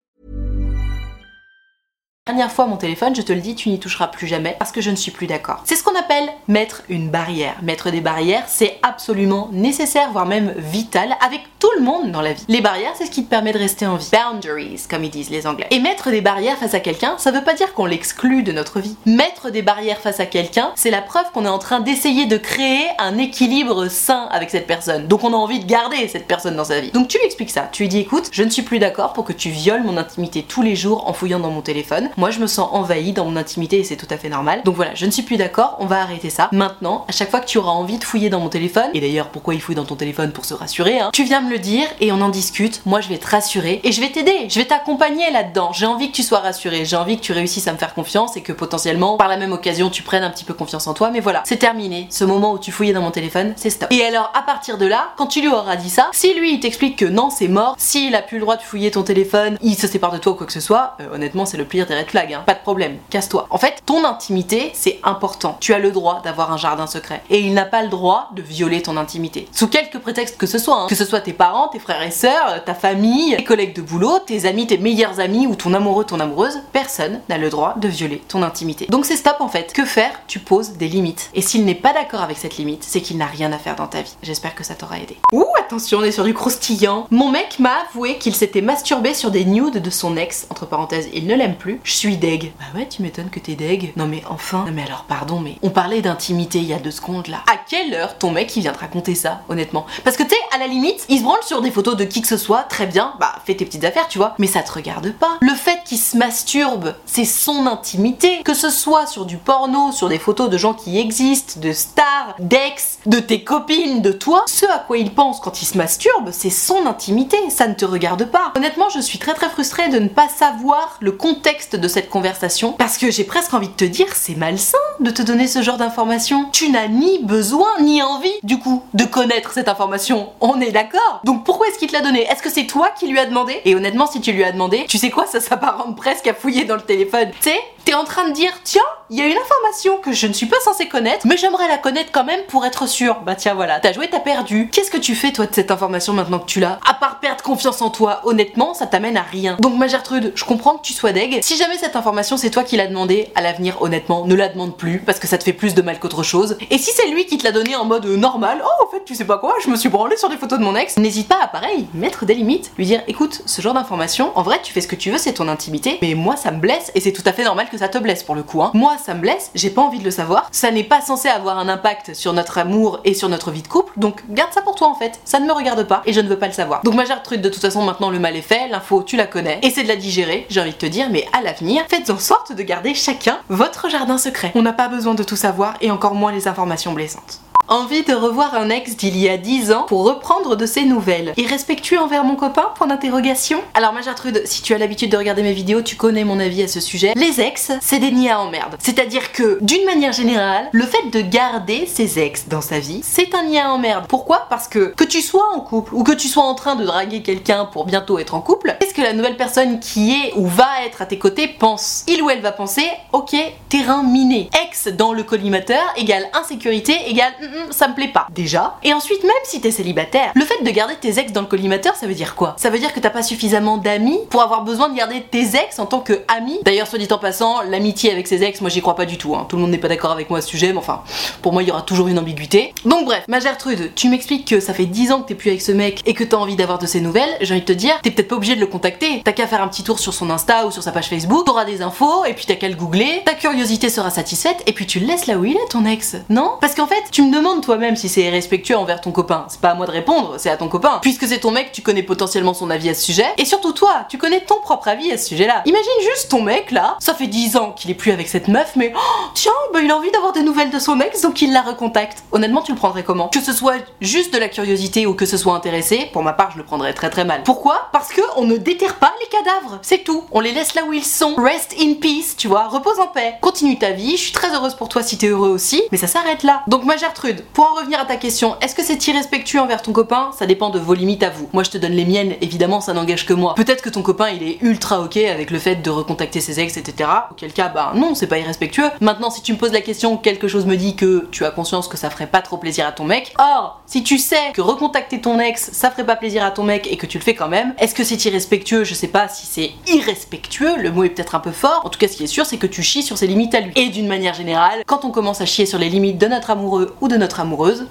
Dernière 2.27 2.51
fois 2.51 2.67
mon 2.67 2.77
téléphone, 2.77 3.15
je 3.15 3.23
te 3.23 3.33
le 3.33 3.41
dis, 3.41 3.55
tu 3.55 3.69
n'y 3.69 3.79
toucheras 3.79 4.07
plus 4.07 4.27
jamais 4.27 4.55
parce 4.59 4.71
que 4.71 4.79
je 4.79 4.91
ne 4.91 4.95
suis 4.95 5.11
plus 5.11 5.25
d'accord. 5.27 5.63
C'est 5.65 5.75
ce 5.75 5.83
qu'on 5.83 5.99
appelle 5.99 6.29
mettre 6.47 6.83
une 6.87 7.09
barrière. 7.09 7.55
Mettre 7.63 7.89
des 7.89 7.99
barrières, 7.99 8.43
c'est 8.47 8.77
absolument 8.83 9.49
nécessaire, 9.51 10.11
voire 10.11 10.27
même 10.27 10.53
vital, 10.55 11.15
avec 11.25 11.41
tout 11.57 11.71
le 11.77 11.83
monde 11.83 12.11
dans 12.11 12.21
la 12.21 12.33
vie. 12.33 12.45
Les 12.47 12.61
barrières, 12.61 12.93
c'est 12.95 13.07
ce 13.07 13.11
qui 13.11 13.25
te 13.25 13.29
permet 13.29 13.53
de 13.53 13.57
rester 13.57 13.87
en 13.87 13.95
vie. 13.95 14.09
Boundaries, 14.11 14.83
comme 14.87 15.03
ils 15.03 15.09
disent 15.09 15.31
les 15.31 15.47
Anglais. 15.47 15.65
Et 15.71 15.79
mettre 15.79 16.11
des 16.11 16.21
barrières 16.21 16.57
face 16.57 16.75
à 16.75 16.79
quelqu'un, 16.79 17.15
ça 17.17 17.31
veut 17.31 17.43
pas 17.43 17.55
dire 17.55 17.73
qu'on 17.73 17.87
l'exclut 17.87 18.43
de 18.43 18.51
notre 18.51 18.79
vie. 18.79 18.95
Mettre 19.07 19.49
des 19.49 19.63
barrières 19.63 19.99
face 19.99 20.19
à 20.19 20.27
quelqu'un, 20.27 20.71
c'est 20.75 20.91
la 20.91 21.01
preuve 21.01 21.31
qu'on 21.33 21.45
est 21.45 21.49
en 21.49 21.59
train 21.59 21.79
d'essayer 21.79 22.27
de 22.27 22.37
créer 22.37 22.85
un 22.99 23.17
équilibre 23.17 23.87
sain 23.87 24.27
avec 24.31 24.51
cette 24.51 24.67
personne. 24.67 25.07
Donc 25.07 25.23
on 25.23 25.33
a 25.33 25.37
envie 25.37 25.59
de 25.59 25.65
garder 25.65 26.07
cette 26.07 26.27
personne 26.27 26.55
dans 26.55 26.65
sa 26.65 26.81
vie. 26.81 26.91
Donc 26.91 27.07
tu 27.07 27.17
lui 27.17 27.25
expliques 27.25 27.49
ça. 27.49 27.67
Tu 27.71 27.83
lui 27.83 27.89
dis 27.89 27.99
écoute, 27.99 28.29
je 28.31 28.43
ne 28.43 28.49
suis 28.51 28.61
plus 28.61 28.77
d'accord 28.77 29.13
pour 29.13 29.25
que 29.25 29.33
tu 29.33 29.49
violes 29.49 29.83
mon 29.83 29.97
intimité 29.97 30.43
tous 30.43 30.61
les 30.61 30.75
jours 30.75 31.09
en 31.09 31.13
fouillant 31.13 31.39
dans 31.39 31.49
mon 31.49 31.61
téléphone. 31.61 32.09
Moi, 32.17 32.31
je 32.31 32.39
me 32.39 32.47
sens 32.47 32.69
envahi 32.71 33.13
dans 33.13 33.25
mon 33.25 33.35
intimité 33.35 33.79
et 33.79 33.83
c'est 33.83 33.95
tout 33.95 34.07
à 34.09 34.17
fait 34.17 34.29
normal. 34.29 34.61
Donc 34.63 34.75
voilà, 34.75 34.93
je 34.95 35.05
ne 35.05 35.11
suis 35.11 35.23
plus 35.23 35.37
d'accord, 35.37 35.77
on 35.79 35.85
va 35.85 36.01
arrêter 36.01 36.29
ça. 36.29 36.49
Maintenant, 36.51 37.05
à 37.07 37.11
chaque 37.11 37.29
fois 37.29 37.39
que 37.39 37.45
tu 37.45 37.57
auras 37.57 37.71
envie 37.71 37.97
de 37.97 38.03
fouiller 38.03 38.29
dans 38.29 38.39
mon 38.39 38.49
téléphone, 38.49 38.89
et 38.93 39.01
d'ailleurs, 39.01 39.29
pourquoi 39.29 39.53
il 39.53 39.61
fouille 39.61 39.75
dans 39.75 39.85
ton 39.85 39.95
téléphone 39.95 40.31
pour 40.31 40.45
se 40.45 40.53
rassurer, 40.53 40.99
hein, 40.99 41.09
tu 41.13 41.23
viens 41.23 41.41
me 41.41 41.49
le 41.49 41.59
dire 41.59 41.87
et 41.99 42.11
on 42.11 42.21
en 42.21 42.29
discute. 42.29 42.81
Moi, 42.85 43.01
je 43.01 43.09
vais 43.09 43.17
te 43.17 43.27
rassurer 43.27 43.81
et 43.83 43.91
je 43.91 44.01
vais 44.01 44.09
t'aider, 44.09 44.47
je 44.49 44.59
vais 44.59 44.65
t'accompagner 44.65 45.31
là-dedans. 45.31 45.71
J'ai 45.73 45.85
envie 45.85 46.11
que 46.11 46.15
tu 46.15 46.23
sois 46.23 46.39
rassuré, 46.39 46.85
j'ai 46.85 46.95
envie 46.95 47.17
que 47.17 47.21
tu 47.21 47.31
réussisses 47.31 47.67
à 47.67 47.73
me 47.73 47.77
faire 47.77 47.93
confiance 47.93 48.37
et 48.37 48.41
que 48.41 48.53
potentiellement, 48.53 49.17
par 49.17 49.27
la 49.27 49.37
même 49.37 49.51
occasion, 49.51 49.89
tu 49.89 50.03
prennes 50.03 50.23
un 50.23 50.29
petit 50.29 50.45
peu 50.45 50.53
confiance 50.53 50.87
en 50.87 50.93
toi. 50.93 51.11
Mais 51.11 51.19
voilà, 51.19 51.43
c'est 51.45 51.57
terminé. 51.57 52.07
Ce 52.09 52.23
moment 52.23 52.53
où 52.53 52.59
tu 52.59 52.71
fouillais 52.71 52.93
dans 52.93 53.01
mon 53.01 53.11
téléphone, 53.11 53.53
c'est 53.55 53.69
stop. 53.69 53.91
Et 53.91 54.03
alors, 54.03 54.31
à 54.33 54.41
partir 54.41 54.77
de 54.77 54.85
là, 54.85 55.09
quand 55.17 55.27
tu 55.27 55.41
lui 55.41 55.49
auras 55.49 55.75
dit 55.75 55.89
ça, 55.89 56.09
si 56.13 56.33
lui 56.33 56.53
il 56.53 56.59
t'explique 56.59 56.97
que 56.97 57.05
non, 57.05 57.29
c'est 57.29 57.47
mort, 57.47 57.75
s'il 57.77 58.15
a 58.15 58.21
plus 58.21 58.37
le 58.37 58.41
droit 58.41 58.57
de 58.57 58.61
fouiller 58.61 58.91
ton 58.91 59.03
téléphone, 59.03 59.57
il 59.61 59.75
se 59.75 59.87
sépare 59.87 60.11
de 60.11 60.17
toi 60.17 60.33
ou 60.33 60.35
quoi 60.35 60.47
que 60.47 60.53
ce 60.53 60.59
soit, 60.59 60.95
euh, 60.99 61.13
honnêtement, 61.13 61.45
c'est 61.45 61.57
le 61.57 61.65
pire 61.65 61.85
des 61.85 61.95
red 62.01 62.09
flags. 62.09 62.33
Hein 62.33 62.43
pas 62.45 62.53
de 62.53 62.59
problème, 62.59 62.97
casse-toi. 63.09 63.47
En 63.49 63.57
fait, 63.57 63.81
ton 63.85 64.03
intimité, 64.05 64.71
c'est 64.73 64.99
important. 65.03 65.57
Tu 65.59 65.73
as 65.73 65.79
le 65.79 65.91
droit 65.91 66.21
d'avoir 66.23 66.51
un 66.51 66.57
jardin 66.57 66.87
secret. 66.87 67.21
Et 67.29 67.39
il 67.39 67.53
n'a 67.53 67.65
pas 67.65 67.83
le 67.83 67.89
droit 67.89 68.29
de 68.35 68.41
violer 68.41 68.81
ton 68.81 68.97
intimité. 68.97 69.47
Sous 69.51 69.67
quelque 69.67 69.97
prétexte 69.97 70.37
que 70.37 70.47
ce 70.47 70.57
soit, 70.57 70.81
hein. 70.81 70.87
que 70.87 70.95
ce 70.95 71.05
soit 71.05 71.21
tes 71.21 71.33
parents, 71.33 71.67
tes 71.67 71.79
frères 71.79 72.01
et 72.01 72.11
sœurs, 72.11 72.63
ta 72.65 72.73
famille, 72.73 73.35
tes 73.37 73.43
collègues 73.43 73.75
de 73.75 73.81
boulot, 73.81 74.19
tes 74.19 74.45
amis, 74.45 74.67
tes 74.67 74.77
meilleurs 74.77 75.19
amis 75.19 75.47
ou 75.47 75.55
ton 75.55 75.73
amoureux, 75.73 76.03
ton 76.05 76.19
amoureuse, 76.19 76.61
personne 76.71 77.21
n'a 77.29 77.37
le 77.37 77.49
droit 77.49 77.75
de 77.77 77.87
violer 77.87 78.21
ton 78.27 78.43
intimité. 78.43 78.87
Donc 78.89 79.05
c'est 79.05 79.15
stop 79.15 79.37
en 79.39 79.47
fait. 79.47 79.73
Que 79.73 79.85
faire? 79.85 80.11
Tu 80.27 80.39
poses 80.39 80.71
des 80.73 80.87
limites. 80.87 81.29
Et 81.33 81.41
s'il 81.41 81.65
n'est 81.65 81.75
pas 81.75 81.93
d'accord 81.93 82.21
avec 82.21 82.37
cette 82.37 82.57
limite, 82.57 82.83
c'est 82.83 83.01
qu'il 83.01 83.17
n'a 83.17 83.25
rien 83.25 83.51
à 83.51 83.57
faire 83.57 83.75
dans 83.75 83.87
ta 83.87 84.01
vie. 84.01 84.15
J'espère 84.23 84.55
que 84.55 84.63
ça 84.63 84.75
t'aura 84.75 84.99
aidé. 84.99 85.17
Ouh, 85.33 85.45
attention, 85.59 85.99
on 85.99 86.03
est 86.03 86.11
sur 86.11 86.23
du 86.23 86.33
croustillant. 86.33 87.07
Mon 87.11 87.29
mec 87.29 87.59
m'a 87.59 87.73
avoué 87.89 88.17
qu'il 88.17 88.35
s'était 88.35 88.61
masturbé 88.61 89.13
sur 89.13 89.31
des 89.31 89.45
nudes 89.45 89.81
de 89.81 89.89
son 89.89 90.17
ex. 90.17 90.47
Entre 90.49 90.65
parenthèses, 90.65 91.09
il 91.13 91.27
ne 91.27 91.35
l'aime 91.35 91.55
plus. 91.55 91.79
Je 91.91 91.97
suis 91.97 92.15
deg. 92.15 92.53
Bah 92.57 92.79
ouais, 92.79 92.87
tu 92.87 93.01
m'étonnes 93.01 93.29
que 93.29 93.41
t'es 93.41 93.55
deg. 93.55 93.91
Non 93.97 94.07
mais 94.07 94.23
enfin. 94.29 94.63
Non 94.65 94.71
mais 94.71 94.83
alors 94.83 95.03
pardon, 95.09 95.41
mais 95.41 95.57
on 95.61 95.71
parlait 95.71 96.01
d'intimité 96.01 96.59
il 96.59 96.63
y 96.63 96.73
a 96.73 96.79
deux 96.79 96.89
secondes 96.89 97.27
là. 97.27 97.43
À 97.51 97.57
quelle 97.57 97.93
heure 97.93 98.17
ton 98.17 98.31
mec 98.31 98.55
il 98.55 98.61
vient 98.61 98.71
te 98.71 98.79
raconter 98.79 99.13
ça, 99.13 99.41
honnêtement? 99.49 99.85
Parce 100.05 100.15
que 100.15 100.23
tu 100.23 100.29
sais, 100.29 100.37
à 100.55 100.57
la 100.57 100.67
limite, 100.67 101.05
il 101.09 101.17
se 101.19 101.23
branle 101.23 101.43
sur 101.43 101.61
des 101.61 101.69
photos 101.69 101.97
de 101.97 102.05
qui 102.05 102.21
que 102.21 102.29
ce 102.29 102.37
soit, 102.37 102.63
très 102.63 102.87
bien, 102.87 103.13
bah 103.19 103.33
fais 103.45 103.55
tes 103.55 103.65
petites 103.65 103.83
affaires, 103.83 104.07
tu 104.07 104.19
vois. 104.19 104.35
Mais 104.39 104.47
ça 104.47 104.63
te 104.63 104.71
regarde 104.71 105.11
pas. 105.11 105.37
Le 105.41 105.53
fait 105.53 105.83
qu'il 105.83 105.97
se 105.97 106.15
masturbe, 106.15 106.95
c'est 107.05 107.25
son 107.25 107.67
intimité. 107.67 108.41
Que 108.43 108.53
ce 108.53 108.69
soit 108.69 109.05
sur 109.05 109.25
du 109.25 109.35
porno, 109.35 109.91
sur 109.91 110.07
des 110.07 110.17
photos 110.17 110.49
de 110.49 110.57
gens 110.57 110.73
qui 110.73 110.97
existent, 110.97 111.59
de 111.59 111.73
stars, 111.73 112.35
d'ex, 112.39 112.99
de 113.05 113.19
tes 113.19 113.43
copines, 113.43 114.01
de 114.01 114.13
toi, 114.13 114.45
ce 114.47 114.65
à 114.65 114.79
quoi 114.79 114.97
il 114.97 115.13
pense 115.13 115.41
quand 115.41 115.61
il 115.61 115.65
se 115.65 115.77
masturbe, 115.77 116.29
c'est 116.31 116.49
son 116.49 116.85
intimité. 116.85 117.35
Ça 117.49 117.67
ne 117.67 117.73
te 117.73 117.83
regarde 117.83 118.23
pas. 118.31 118.53
Honnêtement, 118.55 118.87
je 118.87 119.01
suis 119.01 119.19
très 119.19 119.33
très 119.33 119.49
frustrée 119.49 119.89
de 119.89 119.99
ne 119.99 120.07
pas 120.07 120.29
savoir 120.29 120.95
le 121.01 121.11
contexte 121.11 121.80
de 121.81 121.87
cette 121.87 122.09
conversation 122.09 122.73
parce 122.73 122.97
que 122.97 123.11
j'ai 123.11 123.23
presque 123.23 123.53
envie 123.53 123.67
de 123.67 123.73
te 123.73 123.83
dire 123.85 124.07
c'est 124.13 124.35
malsain 124.35 124.77
de 124.99 125.11
te 125.11 125.21
donner 125.21 125.47
ce 125.47 125.61
genre 125.61 125.77
d'informations. 125.77 126.45
Tu 126.51 126.69
n'as 126.69 126.87
ni 126.87 127.19
besoin 127.23 127.67
ni 127.81 128.01
envie 128.01 128.31
du 128.43 128.59
coup 128.59 128.83
de 128.93 129.03
connaître 129.03 129.51
cette 129.51 129.67
information. 129.67 130.29
On 130.39 130.61
est 130.61 130.71
d'accord 130.71 131.21
Donc 131.23 131.43
pourquoi 131.43 131.67
est-ce 131.67 131.79
qu'il 131.79 131.87
te 131.87 131.93
l'a 131.93 132.01
donné? 132.01 132.21
Est-ce 132.23 132.41
que 132.41 132.49
c'est 132.49 132.67
toi 132.67 132.89
qui 132.97 133.07
lui 133.07 133.19
as 133.19 133.25
demandé? 133.25 133.59
Et 133.65 133.75
honnêtement, 133.75 134.07
si 134.07 134.21
tu 134.21 134.31
lui 134.31 134.43
as 134.43 134.51
demandé, 134.51 134.85
tu 134.87 134.97
sais 134.97 135.09
quoi, 135.09 135.25
ça 135.25 135.39
s'apparente 135.39 135.97
presque 135.97 136.27
à 136.27 136.33
fouiller 136.33 136.65
dans 136.65 136.75
le 136.75 136.81
téléphone. 136.81 137.29
Tu 137.41 137.49
sais, 137.49 137.59
t'es 137.85 137.93
en 137.93 138.03
train 138.03 138.27
de 138.27 138.33
dire 138.33 138.51
tiens, 138.63 138.81
il 139.09 139.17
y 139.17 139.21
a 139.21 139.25
une 139.25 139.37
information 139.37 139.97
que 139.97 140.13
je 140.13 140.27
ne 140.27 140.33
suis 140.33 140.45
pas 140.45 140.59
censée 140.63 140.87
connaître, 140.87 141.27
mais 141.27 141.37
j'aimerais 141.37 141.67
la 141.67 141.77
connaître 141.77 142.11
quand 142.11 142.23
même 142.23 142.41
pour 142.47 142.65
être 142.65 142.87
sûr. 142.87 143.19
Bah 143.25 143.35
tiens 143.35 143.53
voilà, 143.53 143.79
t'as 143.79 143.93
joué, 143.93 144.09
t'as 144.09 144.19
perdu. 144.19 144.69
Qu'est-ce 144.71 144.91
que 144.91 144.97
tu 144.97 145.15
fais 145.15 145.31
toi 145.31 145.45
de 145.45 145.53
cette 145.53 145.71
information 145.71 146.13
maintenant 146.13 146.39
que 146.39 146.45
tu 146.45 146.59
l'as? 146.59 146.79
À 146.87 146.93
part 146.93 147.19
perdre 147.19 147.43
confiance 147.43 147.81
en 147.81 147.89
toi, 147.89 148.21
honnêtement, 148.23 148.73
ça 148.73 148.87
t'amène 148.87 149.17
à 149.17 149.21
rien. 149.21 149.57
Donc 149.59 149.77
ma 149.77 149.87
Gertrude, 149.87 150.31
je 150.35 150.45
comprends 150.45 150.77
que 150.77 150.83
tu 150.83 150.93
sois 150.93 151.11
deg. 151.11 151.39
Si 151.43 151.57
jamais 151.57 151.77
cette 151.77 151.95
information 151.95 152.37
c'est 152.37 152.49
toi 152.49 152.63
qui 152.63 152.77
l'as 152.77 152.87
demandé, 152.87 153.31
à 153.35 153.41
l'avenir 153.41 153.81
honnêtement, 153.81 154.25
ne 154.25 154.35
la 154.35 154.47
demande 154.47 154.77
plus 154.77 154.99
parce 154.99 155.19
que 155.19 155.27
ça 155.27 155.37
te 155.37 155.43
fait 155.43 155.53
plus 155.53 155.73
de 155.73 155.81
mal 155.81 155.99
qu'autre 155.99 156.23
chose. 156.23 156.57
Et 156.69 156.77
si 156.77 156.91
c'est 156.91 157.07
lui 157.07 157.25
qui 157.25 157.37
te 157.37 157.43
l'a 157.43 157.51
donné 157.51 157.75
en 157.75 157.85
mode 157.85 158.05
normal, 158.05 158.63
oh 158.63 158.85
en 158.85 158.89
fait 158.89 159.03
tu 159.03 159.15
sais 159.15 159.25
pas 159.25 159.37
quoi, 159.37 159.55
je 159.63 159.69
me 159.69 159.75
suis 159.75 159.89
branlé 159.89 160.15
sur 160.17 160.29
des 160.29 160.37
photos 160.37 160.59
de 160.59 160.63
mon 160.63 160.75
ex, 160.75 160.97
n'hésite 160.97 161.27
pas 161.27 161.39
à 161.41 161.47
pareil, 161.47 161.87
mettre 161.93 162.25
des 162.25 162.35
limites, 162.35 162.71
lui 162.77 162.85
dire 162.85 163.01
écoute, 163.07 163.41
ce 163.45 163.61
genre 163.61 163.73
d'information, 163.73 164.31
en 164.35 164.43
vrai 164.43 164.59
tu 164.63 164.71
fais 164.71 164.81
ce 164.81 164.87
que 164.87 164.95
tu 164.95 165.11
veux, 165.11 165.17
c'est 165.17 165.33
ton 165.33 165.47
intimité, 165.47 165.97
mais 166.01 166.13
moi 166.13 166.35
ça 166.35 166.51
me 166.51 166.59
blesse 166.59 166.91
et 166.95 167.01
c'est 167.01 167.11
tout 167.11 167.23
à 167.25 167.33
fait 167.33 167.43
normal 167.43 167.67
que 167.69 167.77
ça 167.81 167.89
te 167.89 167.97
blesse 167.97 168.21
pour 168.21 168.35
le 168.35 168.43
coup. 168.43 168.61
Hein. 168.61 168.69
Moi 168.75 168.95
ça 169.03 169.15
me 169.15 169.21
blesse, 169.21 169.49
j'ai 169.55 169.71
pas 169.71 169.81
envie 169.81 169.97
de 169.97 170.03
le 170.03 170.11
savoir, 170.11 170.47
ça 170.51 170.69
n'est 170.69 170.83
pas 170.83 171.01
censé 171.01 171.29
avoir 171.29 171.57
un 171.57 171.67
impact 171.67 172.13
sur 172.13 172.31
notre 172.31 172.59
amour 172.59 172.99
et 173.05 173.15
sur 173.15 173.27
notre 173.27 173.49
vie 173.49 173.63
de 173.63 173.67
couple, 173.67 173.91
donc 173.97 174.21
garde 174.29 174.53
ça 174.53 174.61
pour 174.61 174.75
toi 174.75 174.87
en 174.87 174.93
fait, 174.93 175.19
ça 175.25 175.39
ne 175.39 175.47
me 175.47 175.51
regarde 175.51 175.83
pas 175.87 176.03
et 176.05 176.13
je 176.13 176.21
ne 176.21 176.27
veux 176.27 176.37
pas 176.37 176.45
le 176.45 176.53
savoir. 176.53 176.83
Donc 176.83 176.93
ma 176.93 177.05
Gertrude, 177.05 177.41
de 177.41 177.49
toute 177.49 177.61
façon 177.61 177.81
maintenant 177.81 178.11
le 178.11 178.19
mal 178.19 178.35
est 178.35 178.43
fait, 178.43 178.67
l'info 178.67 179.01
tu 179.01 179.17
la 179.17 179.25
connais, 179.25 179.57
essaie 179.63 179.81
de 179.81 179.87
la 179.87 179.95
digérer, 179.95 180.45
j'ai 180.51 180.61
envie 180.61 180.73
de 180.73 180.75
te 180.75 180.85
dire, 180.85 181.07
mais 181.09 181.25
à 181.33 181.41
l'avenir, 181.41 181.83
faites 181.89 182.11
en 182.11 182.19
sorte 182.19 182.53
de 182.53 182.61
garder 182.61 182.93
chacun 182.93 183.39
votre 183.49 183.89
jardin 183.89 184.19
secret. 184.19 184.51
On 184.53 184.61
n'a 184.61 184.73
pas 184.73 184.87
besoin 184.87 185.15
de 185.15 185.23
tout 185.23 185.35
savoir 185.35 185.73
et 185.81 185.89
encore 185.89 186.13
moins 186.13 186.31
les 186.31 186.47
informations 186.47 186.93
blessantes. 186.93 187.40
Envie 187.71 188.03
de 188.03 188.13
revoir 188.13 188.53
un 188.55 188.69
ex 188.69 188.97
d'il 188.97 189.17
y 189.17 189.29
a 189.29 189.37
10 189.37 189.71
ans 189.71 189.83
pour 189.83 190.03
reprendre 190.03 190.57
de 190.57 190.65
ses 190.65 190.83
nouvelles. 190.83 191.31
Irrespectueux 191.37 191.97
envers 191.97 192.25
mon 192.25 192.35
copain? 192.35 192.65
Point 192.75 192.87
d'interrogation. 192.87 193.61
Alors 193.75 193.93
ma 193.93 194.01
Gertrude, 194.01 194.41
si 194.43 194.61
tu 194.61 194.73
as 194.73 194.77
l'habitude 194.77 195.09
de 195.09 195.15
regarder 195.15 195.41
mes 195.41 195.53
vidéos, 195.53 195.81
tu 195.81 195.95
connais 195.95 196.25
mon 196.25 196.37
avis 196.41 196.63
à 196.63 196.67
ce 196.67 196.81
sujet. 196.81 197.13
Les 197.15 197.39
ex, 197.39 197.71
c'est 197.79 197.99
des 197.99 198.11
niais 198.11 198.33
en 198.33 198.49
merde. 198.49 198.75
C'est-à-dire 198.79 199.31
que, 199.31 199.57
d'une 199.61 199.85
manière 199.85 200.11
générale, 200.11 200.67
le 200.73 200.83
fait 200.83 201.11
de 201.13 201.21
garder 201.21 201.85
ses 201.85 202.19
ex 202.19 202.49
dans 202.49 202.59
sa 202.59 202.79
vie, 202.79 202.99
c'est 203.05 203.33
un 203.33 203.45
niais 203.45 203.63
en 203.63 203.77
merde. 203.77 204.03
Pourquoi? 204.09 204.47
Parce 204.49 204.67
que 204.67 204.93
que 204.93 205.05
tu 205.05 205.21
sois 205.21 205.47
en 205.55 205.61
couple 205.61 205.95
ou 205.95 206.03
que 206.03 206.11
tu 206.11 206.27
sois 206.27 206.43
en 206.43 206.55
train 206.55 206.75
de 206.75 206.83
draguer 206.83 207.21
quelqu'un 207.21 207.63
pour 207.63 207.85
bientôt 207.85 208.19
être 208.19 208.33
en 208.33 208.41
couple, 208.41 208.75
qu'est-ce 208.81 208.93
que 208.93 209.01
la 209.01 209.13
nouvelle 209.13 209.37
personne 209.37 209.79
qui 209.79 210.11
est 210.11 210.33
ou 210.35 210.45
va 210.45 210.67
être 210.85 211.01
à 211.01 211.05
tes 211.05 211.17
côtés 211.17 211.47
pense? 211.47 212.03
Il 212.09 212.21
ou 212.21 212.29
elle 212.29 212.41
va 212.41 212.51
penser, 212.51 212.85
ok, 213.13 213.33
terrain 213.69 214.03
miné. 214.03 214.49
Ex 214.61 214.89
dans 214.89 215.13
le 215.13 215.23
collimateur 215.23 215.81
égale 215.95 216.25
insécurité 216.33 216.97
égale 217.07 217.31
mm, 217.39 217.45
mm, 217.45 217.60
ça 217.69 217.87
me 217.87 217.95
plaît 217.95 218.07
pas. 218.07 218.27
Déjà. 218.31 218.77
Et 218.83 218.93
ensuite, 218.93 219.23
même 219.23 219.31
si 219.43 219.61
t'es 219.61 219.71
célibataire, 219.71 220.31
le 220.35 220.45
fait 220.45 220.63
de 220.63 220.69
garder 220.69 220.95
tes 220.95 221.19
ex 221.19 221.31
dans 221.31 221.41
le 221.41 221.47
collimateur, 221.47 221.95
ça 221.95 222.07
veut 222.07 222.13
dire 222.13 222.35
quoi? 222.35 222.55
Ça 222.57 222.69
veut 222.69 222.79
dire 222.79 222.93
que 222.93 222.99
t'as 222.99 223.09
pas 223.09 223.23
suffisamment 223.23 223.77
d'amis 223.77 224.19
pour 224.29 224.41
avoir 224.41 224.63
besoin 224.63 224.89
de 224.89 224.95
garder 224.95 225.21
tes 225.21 225.55
ex 225.55 225.79
en 225.79 225.85
tant 225.85 225.99
que 225.99 226.21
amis. 226.27 226.59
D'ailleurs, 226.63 226.87
soit 226.87 226.99
dit 226.99 227.07
en 227.11 227.17
passant, 227.17 227.61
l'amitié 227.61 228.11
avec 228.11 228.27
ses 228.27 228.43
ex, 228.43 228.61
moi 228.61 228.69
j'y 228.69 228.81
crois 228.81 228.95
pas 228.95 229.05
du 229.05 229.17
tout. 229.17 229.35
Hein. 229.35 229.45
Tout 229.47 229.55
le 229.55 229.61
monde 229.61 229.71
n'est 229.71 229.77
pas 229.77 229.87
d'accord 229.87 230.11
avec 230.11 230.29
moi 230.29 230.39
à 230.39 230.41
ce 230.41 230.47
sujet, 230.47 230.71
mais 230.71 230.79
enfin, 230.79 231.03
pour 231.41 231.53
moi 231.53 231.63
il 231.63 231.69
y 231.69 231.71
aura 231.71 231.81
toujours 231.81 232.07
une 232.07 232.19
ambiguïté. 232.19 232.73
Donc 232.85 233.05
bref, 233.05 233.23
ma 233.27 233.39
Gertrude, 233.39 233.91
tu 233.95 234.09
m'expliques 234.09 234.47
que 234.47 234.59
ça 234.59 234.73
fait 234.73 234.85
10 234.85 235.11
ans 235.11 235.21
que 235.21 235.27
t'es 235.27 235.35
plus 235.35 235.49
avec 235.49 235.61
ce 235.61 235.71
mec 235.71 236.01
et 236.05 236.13
que 236.13 236.23
t'as 236.23 236.37
envie 236.37 236.55
d'avoir 236.55 236.79
de 236.79 236.85
ses 236.85 237.01
nouvelles. 237.01 237.29
J'ai 237.41 237.53
envie 237.53 237.61
de 237.61 237.65
te 237.65 237.73
dire, 237.73 237.99
t'es 238.01 238.11
peut-être 238.11 238.27
pas 238.29 238.35
obligé 238.35 238.55
de 238.55 238.61
le 238.61 238.67
contacter. 238.67 239.21
T'as 239.23 239.31
qu'à 239.31 239.47
faire 239.47 239.61
un 239.61 239.67
petit 239.67 239.83
tour 239.83 239.99
sur 239.99 240.13
son 240.13 240.29
Insta 240.29 240.65
ou 240.65 240.71
sur 240.71 240.83
sa 240.83 240.91
page 240.91 241.09
Facebook, 241.09 241.45
t'auras 241.45 241.65
des 241.65 241.81
infos 241.81 242.25
et 242.25 242.33
puis 242.33 242.45
t'as 242.45 242.55
qu'à 242.55 242.69
le 242.69 242.75
googler. 242.75 243.21
Ta 243.25 243.33
curiosité 243.33 243.89
sera 243.89 244.09
satisfaite 244.09 244.63
et 244.65 244.73
puis 244.73 244.85
tu 244.85 244.99
le 244.99 245.07
laisses 245.07 245.27
là 245.27 245.37
où 245.37 245.45
il 245.45 245.55
est 245.55 245.69
ton 245.69 245.85
ex. 245.85 246.15
Non? 246.29 246.53
Parce 246.61 246.75
qu'en 246.75 246.87
fait, 246.87 247.03
tu 247.11 247.21
me 247.23 247.33
demandes 247.35 247.50
toi-même 247.59 247.97
si 247.97 248.07
c'est 248.07 248.29
respectueux 248.29 248.77
envers 248.77 249.01
ton 249.01 249.11
copain. 249.11 249.45
C'est 249.49 249.59
pas 249.59 249.71
à 249.71 249.73
moi 249.73 249.85
de 249.85 249.91
répondre, 249.91 250.35
c'est 250.37 250.49
à 250.49 250.55
ton 250.55 250.69
copain. 250.69 250.99
Puisque 251.01 251.27
c'est 251.27 251.39
ton 251.39 251.51
mec, 251.51 251.73
tu 251.73 251.81
connais 251.81 252.03
potentiellement 252.03 252.53
son 252.53 252.69
avis 252.69 252.89
à 252.89 252.93
ce 252.93 253.01
sujet. 253.01 253.25
Et 253.37 253.43
surtout 253.43 253.73
toi, 253.73 254.05
tu 254.07 254.17
connais 254.17 254.39
ton 254.39 254.61
propre 254.61 254.87
avis 254.87 255.11
à 255.11 255.17
ce 255.17 255.27
sujet-là. 255.27 255.63
Imagine 255.65 255.91
juste 256.13 256.29
ton 256.29 256.41
mec 256.41 256.71
là, 256.71 256.95
ça 256.99 257.13
fait 257.13 257.27
10 257.27 257.57
ans 257.57 257.73
qu'il 257.73 257.91
est 257.91 257.95
plus 257.95 258.11
avec 258.11 258.29
cette 258.29 258.47
meuf, 258.47 258.77
mais 258.77 258.93
oh, 258.95 259.27
tiens, 259.33 259.51
bah 259.73 259.81
il 259.81 259.91
a 259.91 259.97
envie 259.97 260.11
d'avoir 260.11 260.31
des 260.31 260.43
nouvelles 260.43 260.69
de 260.69 260.79
son 260.79 260.99
ex, 261.01 261.21
donc 261.21 261.41
il 261.41 261.51
la 261.51 261.61
recontacte. 261.61 262.23
Honnêtement, 262.31 262.61
tu 262.61 262.71
le 262.71 262.77
prendrais 262.77 263.03
comment? 263.03 263.27
Que 263.27 263.41
ce 263.41 263.51
soit 263.51 263.75
juste 263.99 264.33
de 264.33 264.39
la 264.39 264.47
curiosité 264.47 265.05
ou 265.05 265.13
que 265.13 265.25
ce 265.25 265.37
soit 265.37 265.53
intéressé, 265.53 266.09
pour 266.13 266.23
ma 266.23 266.33
part, 266.33 266.51
je 266.51 266.57
le 266.57 266.63
prendrais 266.63 266.93
très 266.93 267.09
très 267.09 267.25
mal. 267.25 267.43
Pourquoi? 267.43 267.89
Parce 267.91 268.09
que 268.09 268.21
on 268.37 268.43
ne 268.43 268.57
déterre 268.57 268.95
pas 268.95 269.13
les 269.19 269.27
cadavres, 269.27 269.79
c'est 269.81 270.03
tout. 270.03 270.23
On 270.31 270.39
les 270.39 270.51
laisse 270.51 270.75
là 270.75 270.83
où 270.87 270.93
ils 270.93 271.03
sont. 271.03 271.35
Rest 271.35 271.75
in 271.79 271.95
peace, 271.95 272.35
tu 272.37 272.47
vois, 272.47 272.67
repose 272.67 272.99
en 272.99 273.07
paix. 273.07 273.35
Continue 273.41 273.77
ta 273.77 273.91
vie, 273.91 274.11
je 274.11 274.23
suis 274.23 274.31
très 274.31 274.53
heureuse 274.53 274.75
pour 274.75 274.89
toi 274.89 275.01
si 275.01 275.17
t'es 275.17 275.27
heureux 275.27 275.49
aussi, 275.49 275.81
mais 275.91 275.97
ça 275.97 276.07
s'arrête 276.07 276.43
là. 276.43 276.61
Donc 276.67 276.83
ma 276.83 276.97
Gertrude, 276.97 277.40
pour 277.53 277.65
en 277.65 277.75
revenir 277.75 277.99
à 277.99 278.05
ta 278.05 278.15
question, 278.15 278.55
est-ce 278.61 278.75
que 278.75 278.83
c'est 278.83 279.07
irrespectueux 279.07 279.59
envers 279.59 279.81
ton 279.81 279.91
copain? 279.91 280.31
Ça 280.37 280.45
dépend 280.45 280.69
de 280.69 280.79
vos 280.79 280.93
limites 280.93 281.23
à 281.23 281.29
vous. 281.29 281.49
Moi 281.53 281.63
je 281.63 281.71
te 281.71 281.77
donne 281.77 281.93
les 281.93 282.05
miennes, 282.05 282.35
évidemment 282.41 282.81
ça 282.81 282.93
n'engage 282.93 283.25
que 283.25 283.33
moi. 283.33 283.55
Peut-être 283.55 283.81
que 283.81 283.89
ton 283.89 284.01
copain 284.01 284.29
il 284.29 284.43
est 284.43 284.61
ultra 284.61 285.01
ok 285.01 285.17
avec 285.17 285.51
le 285.51 285.59
fait 285.59 285.77
de 285.77 285.89
recontacter 285.89 286.39
ses 286.39 286.59
ex, 286.59 286.77
etc. 286.77 287.09
Auquel 287.31 287.53
cas, 287.53 287.69
bah 287.69 287.91
non, 287.95 288.15
c'est 288.15 288.27
pas 288.27 288.39
irrespectueux. 288.39 288.89
Maintenant, 288.99 289.29
si 289.29 289.41
tu 289.41 289.53
me 289.53 289.57
poses 289.57 289.71
la 289.71 289.81
question, 289.81 290.17
quelque 290.17 290.47
chose 290.47 290.65
me 290.65 290.75
dit 290.75 290.95
que 290.95 291.27
tu 291.31 291.45
as 291.45 291.51
conscience 291.51 291.87
que 291.87 291.97
ça 291.97 292.09
ferait 292.09 292.27
pas 292.27 292.41
trop 292.41 292.57
plaisir 292.57 292.85
à 292.85 292.91
ton 292.91 293.03
mec. 293.03 293.33
Or, 293.39 293.81
si 293.85 294.03
tu 294.03 294.17
sais 294.17 294.51
que 294.53 294.61
recontacter 294.61 295.21
ton 295.21 295.39
ex, 295.39 295.71
ça 295.71 295.91
ferait 295.91 296.05
pas 296.05 296.15
plaisir 296.15 296.43
à 296.43 296.51
ton 296.51 296.63
mec 296.63 296.87
et 296.91 296.97
que 296.97 297.05
tu 297.05 297.17
le 297.17 297.23
fais 297.23 297.35
quand 297.35 297.47
même, 297.47 297.73
est-ce 297.79 297.95
que 297.95 298.03
c'est 298.03 298.23
irrespectueux? 298.25 298.83
Je 298.83 298.93
sais 298.93 299.07
pas 299.07 299.27
si 299.27 299.45
c'est 299.45 299.71
irrespectueux, 299.87 300.77
le 300.77 300.91
mot 300.91 301.03
est 301.03 301.09
peut-être 301.09 301.35
un 301.35 301.39
peu 301.39 301.51
fort. 301.51 301.81
En 301.83 301.89
tout 301.89 301.99
cas, 301.99 302.07
ce 302.07 302.17
qui 302.17 302.23
est 302.23 302.27
sûr, 302.27 302.45
c'est 302.45 302.57
que 302.57 302.67
tu 302.67 302.83
chies 302.83 303.03
sur 303.03 303.17
ses 303.17 303.27
limites 303.27 303.55
à 303.55 303.61
lui. 303.61 303.71
Et 303.75 303.89
d'une 303.89 304.07
manière 304.07 304.33
générale, 304.33 304.83
quand 304.85 305.05
on 305.05 305.11
commence 305.11 305.41
à 305.41 305.45
chier 305.45 305.65
sur 305.65 305.79
les 305.79 305.89
limites 305.89 306.17
de 306.17 306.27
notre 306.27 306.49
amoureux 306.49 306.95
ou 307.01 307.07
de 307.07 307.17
notre 307.21 307.39
amoureuse, 307.39 307.87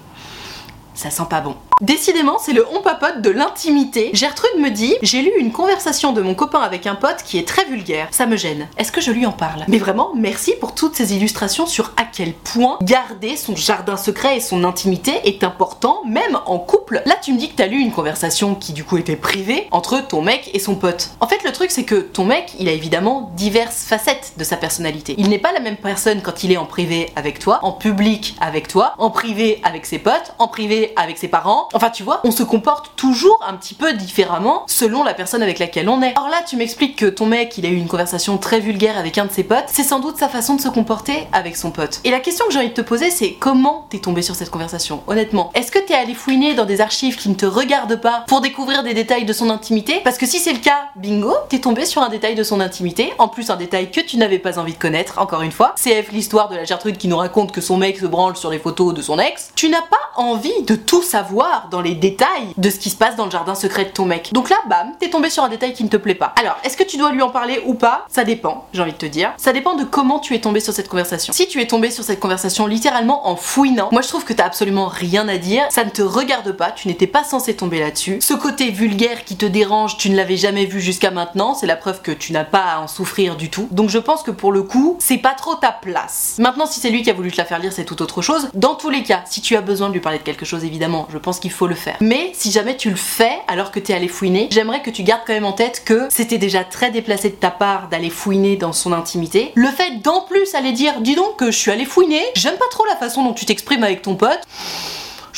ça 0.94 1.10
sent 1.10 1.26
pas 1.30 1.40
bon. 1.40 1.56
Décidément, 1.80 2.38
c'est 2.38 2.52
le 2.52 2.66
on 2.75 2.82
papote 2.82 3.22
de 3.22 3.30
l'intimité. 3.30 4.10
Gertrude 4.12 4.60
me 4.60 4.68
dit 4.68 4.94
J'ai 5.00 5.22
lu 5.22 5.32
une 5.38 5.50
conversation 5.50 6.12
de 6.12 6.20
mon 6.20 6.34
copain 6.34 6.60
avec 6.60 6.87
un 6.87 6.94
pote 6.94 7.22
qui 7.25 7.38
est 7.38 7.49
très 7.49 7.64
vulgaire. 7.64 8.08
Ça 8.10 8.26
me 8.26 8.37
gêne. 8.37 8.68
Est-ce 8.76 8.92
que 8.92 9.00
je 9.00 9.10
lui 9.10 9.25
en 9.25 9.32
parle? 9.32 9.64
Mais 9.66 9.78
vraiment, 9.78 10.12
merci 10.14 10.52
pour 10.60 10.75
toutes 10.75 10.94
ces 10.94 11.14
illustrations 11.14 11.66
sur 11.66 11.92
à 11.96 12.04
quel 12.04 12.34
point 12.34 12.78
garder 12.82 13.34
son 13.34 13.56
jardin 13.56 13.96
secret 13.96 14.37
et 14.37 14.40
son 14.40 14.62
intimité 14.64 15.12
est 15.25 15.42
important, 15.42 16.02
même 16.04 16.38
en 16.44 16.58
couple. 16.58 17.00
Là, 17.06 17.14
tu 17.22 17.32
me 17.32 17.38
dis 17.38 17.49
que 17.49 17.56
t'as 17.56 17.66
lu 17.66 17.78
une 17.78 17.92
conversation 17.92 18.54
qui 18.54 18.75
du 18.75 18.84
coup 18.84 18.99
était 18.99 19.16
privée 19.16 19.66
entre 19.70 20.06
ton 20.06 20.20
mec 20.20 20.50
et 20.52 20.58
son 20.58 20.75
pote. 20.75 21.12
En 21.20 21.28
fait, 21.28 21.42
le 21.44 21.52
truc, 21.52 21.70
c'est 21.70 21.84
que 21.84 21.94
ton 21.94 22.26
mec, 22.26 22.52
il 22.58 22.68
a 22.68 22.72
évidemment 22.72 23.30
diverses 23.37 23.84
facettes 23.84 24.34
de 24.37 24.44
sa 24.44 24.58
personnalité. 24.58 25.14
Il 25.16 25.30
n'est 25.30 25.38
pas 25.38 25.52
la 25.52 25.60
même 25.60 25.78
personne 25.78 26.20
quand 26.20 26.44
il 26.44 26.52
est 26.52 26.58
en 26.58 26.66
privé 26.66 27.10
avec 27.16 27.38
toi, 27.38 27.60
en 27.62 27.72
public 27.72 28.37
avec 28.38 28.68
toi, 28.68 28.94
en 28.99 29.08
privé 29.08 29.62
avec 29.64 29.87
ses 29.87 29.99
potes, 29.99 30.34
en 30.38 30.49
privé 30.49 30.92
avec 30.96 31.16
ses 31.16 31.28
parents 31.28 31.69
Enfin, 31.72 31.90
tu 31.90 32.02
vois, 32.02 32.20
on 32.24 32.30
se 32.30 32.42
comporte 32.42 32.90
toujours 32.96 33.40
un 33.46 33.54
petit 33.54 33.74
peu 33.74 33.92
différemment 33.92 34.64
selon 34.66 35.04
la 35.04 35.14
personne 35.14 35.42
avec 35.42 35.58
laquelle 35.58 35.88
on 35.88 36.02
est. 36.02 36.14
Or 36.18 36.28
là, 36.28 36.42
tu 36.46 36.56
m'expliques 36.56 36.96
que 36.96 37.06
ton 37.06 37.26
mec, 37.26 37.56
il 37.58 37.66
a 37.66 37.68
eu 37.68 37.76
une 37.76 37.86
conversation 37.86 38.38
très 38.38 38.60
vulgaire 38.60 38.98
avec 38.98 39.18
un 39.18 39.26
de 39.26 39.32
ses 39.32 39.44
potes. 39.44 39.66
C'est 39.68 39.84
sans 39.84 40.00
doute 40.00 40.16
sa 40.16 40.28
façon 40.28 40.56
de 40.56 40.60
se 40.60 40.68
comporter 40.68 41.28
avec 41.32 41.56
son 41.56 41.70
pote. 41.70 42.00
Et 42.04 42.10
la 42.10 42.20
question 42.20 42.44
que 42.46 42.52
j'ai 42.52 42.58
envie 42.58 42.70
de 42.70 42.74
te 42.74 42.80
poser, 42.80 43.10
c'est 43.10 43.34
comment 43.34 43.86
t'es 43.90 43.98
tombé 43.98 44.22
sur 44.22 44.34
cette 44.34 44.50
conversation? 44.50 45.02
Honnêtement, 45.06 45.50
est-ce 45.54 45.70
que 45.70 45.78
t'es 45.78 45.94
allé 45.94 46.14
fouiner 46.14 46.54
dans 46.54 46.64
des 46.64 46.80
archives 46.80 47.16
qui 47.16 47.28
ne 47.28 47.34
te 47.34 47.46
regardent 47.46 48.00
pas 48.00 48.24
pour 48.26 48.40
découvrir 48.40 48.82
des 48.82 48.94
détails 48.94 49.24
de 49.24 49.32
son 49.32 49.50
intimité? 49.50 50.00
Parce 50.02 50.18
que 50.18 50.26
si 50.26 50.38
c'est 50.40 50.52
le 50.52 50.58
cas, 50.58 50.88
bingo, 50.96 51.34
t'es 51.48 51.60
tombé 51.60 51.84
sur 51.84 52.02
un 52.02 52.08
détail 52.08 52.34
de 52.34 52.42
son 52.42 52.60
intimité. 52.60 53.12
En 53.18 53.28
plus, 53.28 53.50
un 53.50 53.56
détail 53.56 53.90
que 53.90 54.00
tu 54.00 54.16
n'avais 54.16 54.38
pas 54.38 54.58
envie 54.58 54.72
de 54.72 54.78
connaître. 54.78 55.18
Encore 55.18 55.42
une 55.42 55.52
fois, 55.52 55.74
CF 55.76 56.10
l'histoire 56.12 56.48
de 56.48 56.56
la 56.56 56.64
Gertrude 56.64 56.98
qui 56.98 57.08
nous 57.08 57.16
raconte 57.16 57.52
que 57.52 57.60
son 57.60 57.76
mec 57.76 57.98
se 57.98 58.06
branle 58.06 58.36
sur 58.36 58.50
les 58.50 58.58
photos 58.58 58.92
de 58.92 59.02
son 59.02 59.18
ex. 59.18 59.50
Tu 59.54 59.68
n'as 59.68 59.82
pas 59.82 59.98
envie 60.16 60.62
de 60.62 60.74
tout 60.74 61.02
savoir 61.02 61.60
dans 61.71 61.81
les 61.81 61.95
détails 61.95 62.55
de 62.57 62.71
ce 62.71 62.79
qui 62.79 62.90
se 62.90 62.97
passe 62.97 63.17
dans 63.17 63.25
le 63.25 63.31
jardin 63.31 63.55
secret 63.55 63.85
de 63.85 63.90
ton 63.90 64.05
mec. 64.05 64.31
Donc 64.33 64.50
là, 64.50 64.57
bam, 64.69 64.93
t'es 64.99 65.11
tombé 65.11 65.31
sur 65.31 65.45
un 65.45 65.49
détail 65.49 65.73
qui 65.73 65.85
ne 65.85 65.88
te 65.88 65.97
plaît 65.97 66.14
pas. 66.14 66.33
Alors, 66.40 66.57
est-ce 66.64 66.76
que 66.76 66.85
tu 66.85 66.97
dois 66.97 67.12
lui 67.12 67.23
en 67.23 67.31
parler 67.31 67.62
ou 67.67 67.75
pas? 67.75 68.07
Ça 68.09 68.25
dépend, 68.25 68.67
j'ai 68.73 68.83
envie 68.83 68.93
de 68.93 68.97
te 68.97 69.07
dire. 69.07 69.33
Ça 69.37 69.52
dépend 69.52 69.75
de 69.75 69.85
comment 69.85 70.19
tu 70.19 70.35
es 70.35 70.40
tombé 70.40 70.61
sur 70.61 70.73
cette 70.73 70.88
conversation. 70.88 71.33
Si 71.33 71.49
tu 71.49 71.61
es 71.61 71.67
tombé 71.67 71.90
sur 71.90 72.05
cette 72.05 72.21
conversation 72.21 72.67
littéralement 72.67 73.29
en 73.29 73.37
fouinant, 73.37 73.88
moi 73.93 74.02
je 74.02 74.09
trouve 74.09 74.25
que 74.25 74.33
t'as 74.33 74.47
absolument 74.47 74.87
rien 74.87 75.29
à 75.29 75.37
dire, 75.37 75.64
ça 75.71 75.85
ne 75.85 75.90
te 75.90 76.02
regarde 76.02 76.52
pas, 76.52 76.71
tu 76.71 76.88
n'étais 76.88 77.07
pas 77.07 77.25
censé 77.25 77.55
tomber 77.55 77.81
là-dessus. 77.81 78.19
Ce 78.21 78.35
côté 78.35 78.71
vulgaire 78.71 79.25
qui 79.25 79.37
te 79.37 79.47
dérange, 79.47 79.97
tu 79.97 80.11
ne 80.11 80.17
l'avais 80.17 80.37
jamais 80.37 80.67
vu 80.67 80.81
jusqu'à 80.81 81.11
maintenant, 81.11 81.55
c'est 81.55 81.67
la 81.67 81.76
preuve 81.76 82.02
que 82.02 82.12
tu 82.12 82.33
n'as 82.33 82.45
pas 82.45 82.64
à 82.64 82.81
en 82.81 82.88
souffrir 82.88 83.37
du 83.37 83.50
tout. 83.50 83.69
Donc 83.71 83.90
je 83.90 83.99
pense 83.99 84.23
que 84.23 84.31
pour 84.31 84.52
le 84.52 84.62
coup, 84.62 84.97
c'est 85.00 85.19
pas 85.19 85.35
trop 85.35 85.55
ta 85.55 85.73
place. 85.73 86.37
Maintenant, 86.38 86.67
si 86.67 86.81
c'est 86.81 86.90
lui 86.90 87.02
qui 87.02 87.11
a 87.11 87.14
voulu 87.14 87.31
te 87.31 87.37
la 87.37 87.45
faire 87.45 87.59
lire, 87.59 87.73
c'est 87.73 87.85
tout 87.85 88.00
autre 88.02 88.23
chose. 88.23 88.49
Dans 88.55 88.75
tous 88.75 88.90
les 88.90 89.02
cas, 89.02 89.23
si 89.26 89.40
tu 89.40 89.57
as 89.57 89.61
besoin 89.61 89.88
de 89.88 89.95
lui 89.95 90.00
parler 90.00 90.19
de 90.19 90.25
quelque 90.25 90.45
chose, 90.45 90.64
évidemment, 90.64 91.07
je 91.11 91.19
pense 91.19 91.40
qu'il 91.40 91.50
faut 91.52 91.66
le 91.66 91.75
faire. 91.75 91.97
Mais 92.00 92.30
si 92.35 92.50
jamais 92.50 92.76
tu 92.76 92.90
le 92.90 92.97
fais 92.97 93.38
alors 93.49 93.71
que 93.71 93.80
t'es 93.80 93.95
allé 93.95 94.09
fouiner, 94.09 94.49
j'aimerais 94.50 94.83
que 94.83 94.90
tu 94.90 95.02
gardes 95.02 95.23
quand 95.26 95.33
même 95.33 95.45
en 95.45 95.52
tête 95.52 95.83
que 95.85 96.09
c'était 96.11 96.38
déjà 96.38 96.64
très 96.64 96.90
déplacé 96.90 97.30
de 97.30 97.35
ta 97.35 97.50
part 97.50 97.88
d'aller 97.88 98.11
fouiner 98.11 98.57
dans 98.57 98.73
son 98.73 98.92
intimité. 98.92 99.52
Le 99.54 99.69
fait 99.69 100.02
d'en 100.02 100.23
plus 100.23 100.54
aller 100.54 100.73
dire, 100.73 101.00
dis 101.00 101.14
donc 101.14 101.37
que 101.37 101.50
je 101.50 101.57
suis 101.57 101.71
allé 101.71 101.85
fouiner, 101.85 102.23
j'aime 102.35 102.57
pas 102.57 102.69
trop 102.71 102.85
la 102.87 102.97
façon 102.97 103.25
dont 103.25 103.33
tu 103.33 103.47
t'exprimes 103.47 103.85
avec 103.85 104.02
ton 104.02 104.16
pote 104.16 104.40